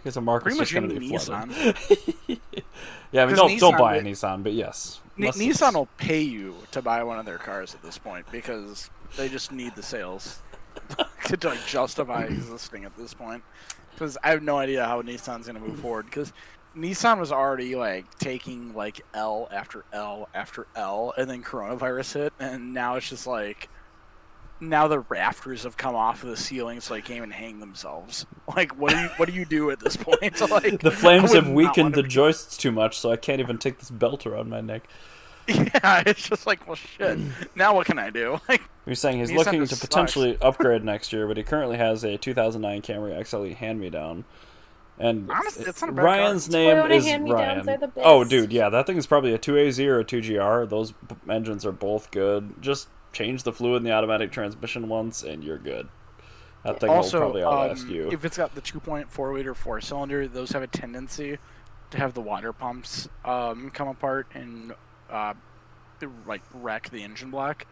[0.03, 1.53] because the market's pretty just going to be Nissan.
[1.53, 2.41] flooded.
[3.13, 5.61] yeah, I mean, 'Cause don't don't buy a would- Nissan, but yes, Ni- Unless it's-
[5.61, 9.29] Nissan will pay you to buy one of their cars at this point because they
[9.29, 10.41] just need the sales
[11.27, 13.43] to like justify existing at this point.
[13.93, 16.07] Because I have no idea how Nissan's going to move forward.
[16.07, 16.33] Because
[16.77, 22.33] Nissan was already like taking like L after L after L, and then coronavirus hit,
[22.41, 23.69] and now it's just like
[24.63, 28.27] now the rafters have come off of the ceiling, so they can't even hang themselves.
[28.55, 30.21] Like, what do you what do you do at this point?
[30.51, 33.79] like, The flames have weakened the be- joists too much, so I can't even take
[33.79, 34.83] this belt around my neck.
[35.49, 37.19] Yeah, it's just like, well, shit.
[37.57, 38.41] Now what can I do?
[38.49, 39.81] Like, You're saying he's looking to sucks.
[39.81, 44.25] potentially upgrade next year, but he currently has a 2009 Camry XLE hand-me-down.
[44.99, 46.53] And Honestly, it's not a Ryan's car.
[46.59, 47.93] name Toyota is Ryan.
[47.97, 50.69] Oh, dude, yeah, that thing is probably a 2AZ or a 2GR.
[50.69, 50.93] Those
[51.29, 52.55] engines are both good.
[52.61, 55.89] Just change the fluid in the automatic transmission once, and you're good.
[56.65, 58.11] That thing also, will probably outlast um, you.
[58.13, 61.39] if it's got the 2.4 liter four cylinder, those have a tendency
[61.91, 64.73] to have the water pumps um, come apart and
[65.11, 65.35] uh,
[66.27, 67.67] like wreck the engine block.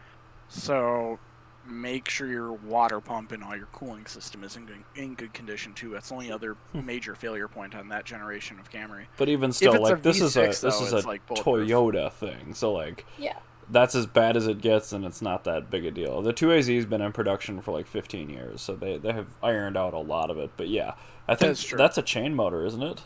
[0.49, 1.19] So
[1.65, 5.33] make sure your water pump and all your cooling system is in good, in good
[5.33, 5.89] condition too.
[5.91, 6.85] That's the only other Hmm.
[6.85, 9.05] major failure point on that generation of Camry.
[9.17, 11.25] But even still, it's a like this is a V6 this though, is a like.
[11.27, 12.53] Toyota thing.
[12.53, 13.37] So like Yeah.
[13.71, 16.21] That's as bad as it gets, and it's not that big a deal.
[16.21, 19.93] The 2AZ's been in production for like 15 years, so they, they have ironed out
[19.93, 20.51] a lot of it.
[20.57, 20.93] But yeah,
[21.27, 23.01] I think That's that's a chain motor, isn't it?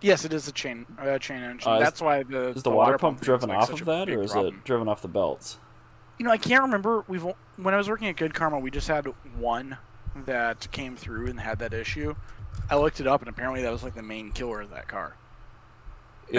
[0.00, 1.70] Yes, it is a chain uh, chain engine.
[1.70, 4.08] Uh, is- That's why the Is the, water, pump, thing is, driven off of that,
[4.08, 4.56] or is problem.
[4.56, 5.58] it driven off the belts?
[6.18, 7.04] You know, I can't remember.
[7.08, 7.22] We've
[7.56, 9.06] when I was working at Good Karma, we just had
[9.36, 9.78] one
[10.26, 12.14] that came through and had that issue.
[12.68, 15.16] I looked it up, and apparently that was like the main killer of that car.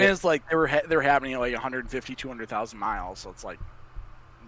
[0.02, 3.18] And it's like they were ha- they were happening at like 150, 200,000 miles.
[3.20, 3.58] So it's like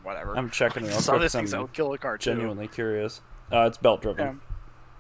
[0.03, 0.37] whatever.
[0.37, 2.19] I'm checking it out Some of these things 'cause that I'm will kill a car
[2.19, 2.31] too.
[2.33, 3.21] genuinely curious.
[3.53, 4.25] Uh, it's belt driven.
[4.27, 4.35] Yeah.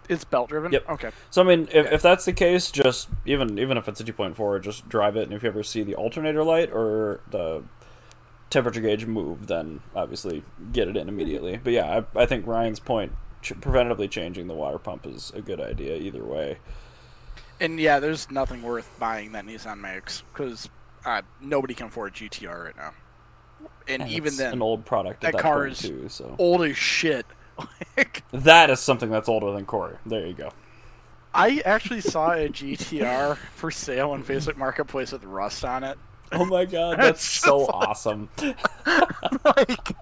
[0.09, 0.71] It's belt driven.
[0.73, 0.89] Yep.
[0.91, 1.11] Okay.
[1.31, 1.95] So I mean, if, Yeah.
[1.95, 5.33] if that's the case, just even even if it's a 2.4, just drive it, and
[5.33, 7.65] if you ever see the alternator light or the
[8.49, 11.59] temperature gauge move, then obviously get it in immediately.
[11.63, 13.11] But yeah, I, I think Ryan's point,
[13.43, 16.59] ch- preventatively changing the water pump is a good idea either way.
[17.61, 20.69] And yeah, there's nothing worth buying that Nissan makes because
[21.05, 22.93] uh, nobody can afford a GTR right now.
[23.89, 26.09] And, And even it's then, an old product that that, car is too.
[26.09, 27.25] So old as shit.
[28.33, 29.97] that is something that's older than Corey.
[30.05, 30.51] There you go.
[31.33, 35.99] I actually saw a GTR for sale on Facebook Marketplace with rust on it.
[36.33, 38.29] Oh my god, That's so awesome.
[39.45, 39.97] like,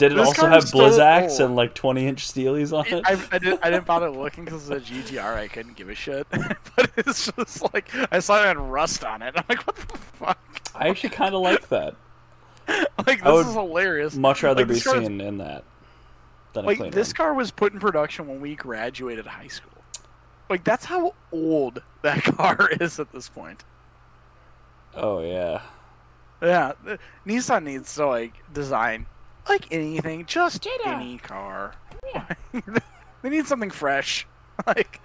[0.00, 3.04] Did it This also have so Blizzaks and like 20 inch steelies on it?
[3.06, 5.34] I, I, didn't, I didn't bother looking because of the GTR.
[5.36, 6.26] I couldn't give a shit.
[6.30, 9.34] but it's just like I saw it had rust on it.
[9.36, 10.38] I'm like, what the fuck?
[10.74, 11.94] I actually kind of like that.
[13.06, 14.14] Like this is hilarious.
[14.14, 15.64] Much rather Like, be this car is- seen in that
[16.54, 17.14] than a Like this one.
[17.14, 19.72] car was put in production when we graduated high school.
[20.48, 23.64] Like that's how old that car is at this point.
[24.94, 25.60] Oh yeah.
[26.40, 26.72] Yeah,
[27.26, 29.04] Nissan needs to like design
[29.50, 30.86] like anything, just Jada.
[30.86, 31.74] any car.
[33.22, 34.26] they need something fresh,
[34.66, 35.00] like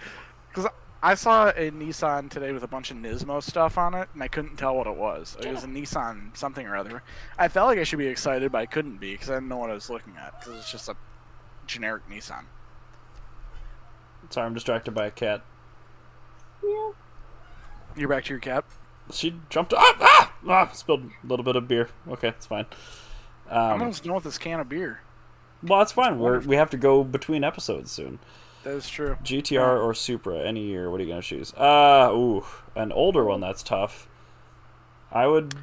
[0.47, 0.69] because
[1.03, 4.27] I saw a Nissan today with a bunch of Nismo stuff on it, and I
[4.27, 5.35] couldn't tell what it was.
[5.41, 7.03] It was a Nissan something or other.
[7.37, 9.57] I felt like I should be excited, but I couldn't be because I didn't know
[9.57, 10.95] what I was looking at because it's just a
[11.67, 12.45] generic Nissan.
[14.29, 15.43] Sorry, I'm distracted by a cat.
[16.63, 16.91] Yeah.
[17.95, 18.65] You're back to your cat.
[19.11, 19.79] She jumped up.
[19.99, 20.33] Ah!
[20.47, 20.69] ah!
[20.73, 21.89] Spilled a little bit of beer.
[22.07, 22.65] Okay, it's fine.
[23.49, 25.01] I'm Um, almost done with this can of beer.
[25.63, 26.19] well, that's fine.
[26.19, 28.19] We're, we have to go between episodes soon.
[28.63, 29.17] That is true.
[29.23, 30.89] GTR or Supra, any year.
[30.89, 31.53] What are you gonna choose?
[31.53, 32.43] Uh ooh,
[32.75, 33.39] an older one.
[33.39, 34.07] That's tough.
[35.11, 35.53] I would.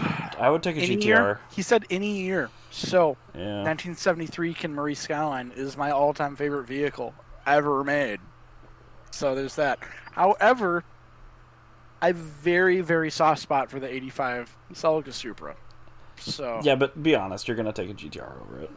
[0.00, 1.04] I would take a Any GTR.
[1.04, 1.40] year?
[1.50, 2.50] He said any year.
[2.70, 3.62] So Yeah.
[3.64, 7.14] 1973 Kenmeri Skyline is my all-time favorite vehicle
[7.46, 8.20] ever made.
[9.10, 9.78] So there's that.
[10.12, 10.84] However,
[12.02, 15.56] I have very very soft spot for the 85 Celica Supra.
[16.20, 18.70] So Yeah, but be honest, you're gonna take a GTR over it.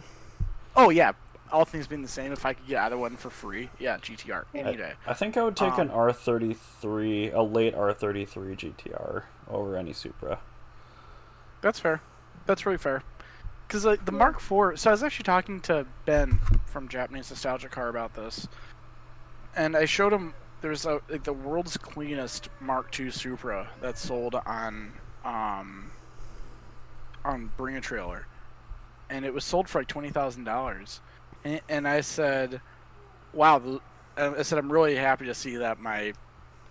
[0.75, 1.11] oh yeah,
[1.51, 4.45] all things being the same, if I could get either one for free, yeah, GTR
[4.55, 4.93] any day.
[5.05, 10.39] I think I would take an Um, R33, a late R33 GTR over any Supra.
[11.61, 12.01] That's fair.
[12.45, 13.03] That's really fair.
[13.67, 14.79] Because like the Mark IV.
[14.79, 18.47] So I was actually talking to Ben from Japanese Nostalgic Car about this,
[19.55, 24.35] and I showed him there's a like the world's cleanest Mark II Supra that's sold
[24.35, 25.90] on um
[27.23, 28.27] on Bring a Trailer,
[29.09, 31.01] and it was sold for like twenty thousand dollars,
[31.43, 32.61] and and I said,
[33.33, 33.81] "Wow."
[34.17, 36.13] Um, I said, "I'm really happy to see that my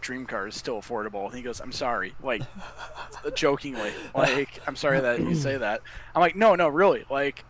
[0.00, 2.42] dream car is still affordable." And he goes, "I'm sorry," like
[3.34, 5.82] jokingly, like, "I'm sorry that you say that."
[6.14, 7.44] I'm like, "No, no, really, like."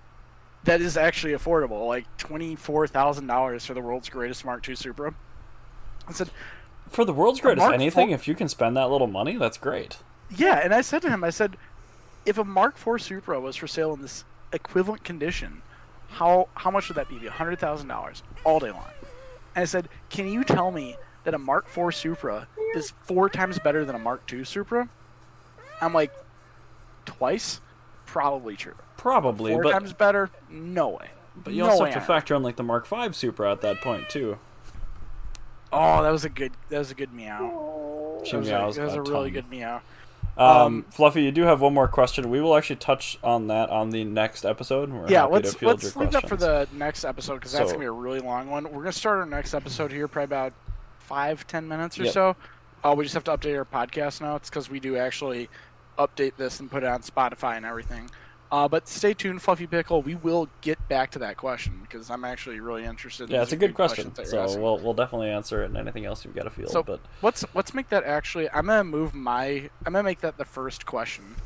[0.64, 4.74] That is actually affordable, like twenty four thousand dollars for the world's greatest Mark II
[4.74, 5.14] Supra.
[6.06, 6.30] I said,
[6.88, 9.98] For the world's greatest Mark anything, if you can spend that little money, that's great.
[10.28, 11.56] Yeah, and I said to him, I said,
[12.26, 15.62] if a Mark IV Supra was for sale in this equivalent condition,
[16.08, 17.16] how how much would that be?
[17.28, 18.90] hundred thousand dollars all day long.
[19.54, 23.58] And I said, can you tell me that a Mark IV Supra is four times
[23.58, 24.88] better than a Mark II Supra?
[25.80, 26.12] I'm like,
[27.06, 27.60] twice,
[28.06, 28.74] probably true.
[28.96, 31.08] Probably, Four but times better, no way.
[31.34, 33.80] but you no also have to factor in like the Mark V Supra at that
[33.80, 34.38] point too.
[35.72, 36.52] Oh, that was a good.
[36.68, 38.20] That was a good meow.
[38.24, 39.42] She That was a, that was a a really ton.
[39.42, 39.80] good meow.
[40.40, 42.30] Um, Um, Fluffy, you do have one more question.
[42.30, 44.90] We will actually touch on that on the next episode.
[44.90, 47.86] We're yeah, let's let's leave that for the next episode because that's So- gonna be
[47.86, 48.64] a really long one.
[48.64, 50.52] We're gonna start our next episode here, probably about
[50.98, 52.12] five ten minutes or Yep.
[52.12, 52.36] so.
[52.82, 55.50] Uh, we just have to update our podcast notes because we do actually
[55.98, 58.08] update this and put it on Spotify and everything.
[58.52, 60.02] Uh, but stay tuned, Fluffy Pickle.
[60.02, 63.30] We will get back to that question because I'm actually really interested.
[63.30, 64.12] Yeah, it's a good question.
[64.24, 64.62] So asking.
[64.62, 66.68] we'll we'll definitely answer it and anything else you've got to feel.
[66.68, 68.50] So- but let's let's make that actually.
[68.50, 69.70] I'm gonna move my.
[69.86, 71.36] I'm gonna make that the first question.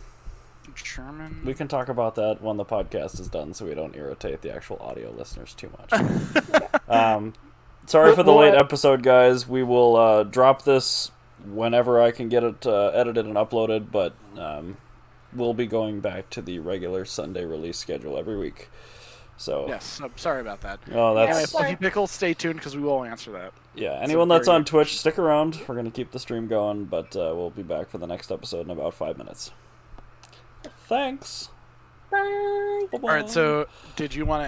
[0.82, 1.42] German.
[1.44, 4.52] we can talk about that when the podcast is done, so we don't irritate the
[4.52, 5.92] actual audio listeners too much.
[6.88, 7.34] um,
[7.86, 9.46] sorry for the late episode, guys.
[9.46, 11.12] We will uh, drop this
[11.44, 14.76] whenever I can get it uh, edited and uploaded, but um,
[15.34, 18.68] we'll be going back to the regular Sunday release schedule every week.
[19.36, 20.78] So Yes, I'm sorry about that.
[20.92, 21.64] Oh, Anyway, that's Sorry.
[21.70, 23.52] Fluffy Pickle, stay tuned because we will answer that.
[23.74, 23.98] yeah.
[24.00, 25.60] Anyone that's on good Twitch, stick around.
[25.66, 28.66] We're gonna keep the stream going, but uh, we'll be back for the next episode
[28.66, 29.50] in about five minutes.
[30.86, 31.48] Thanks.
[32.10, 32.86] Bye.
[32.92, 33.08] Bye-bye.
[33.08, 33.66] All right, so
[33.96, 34.42] did you want to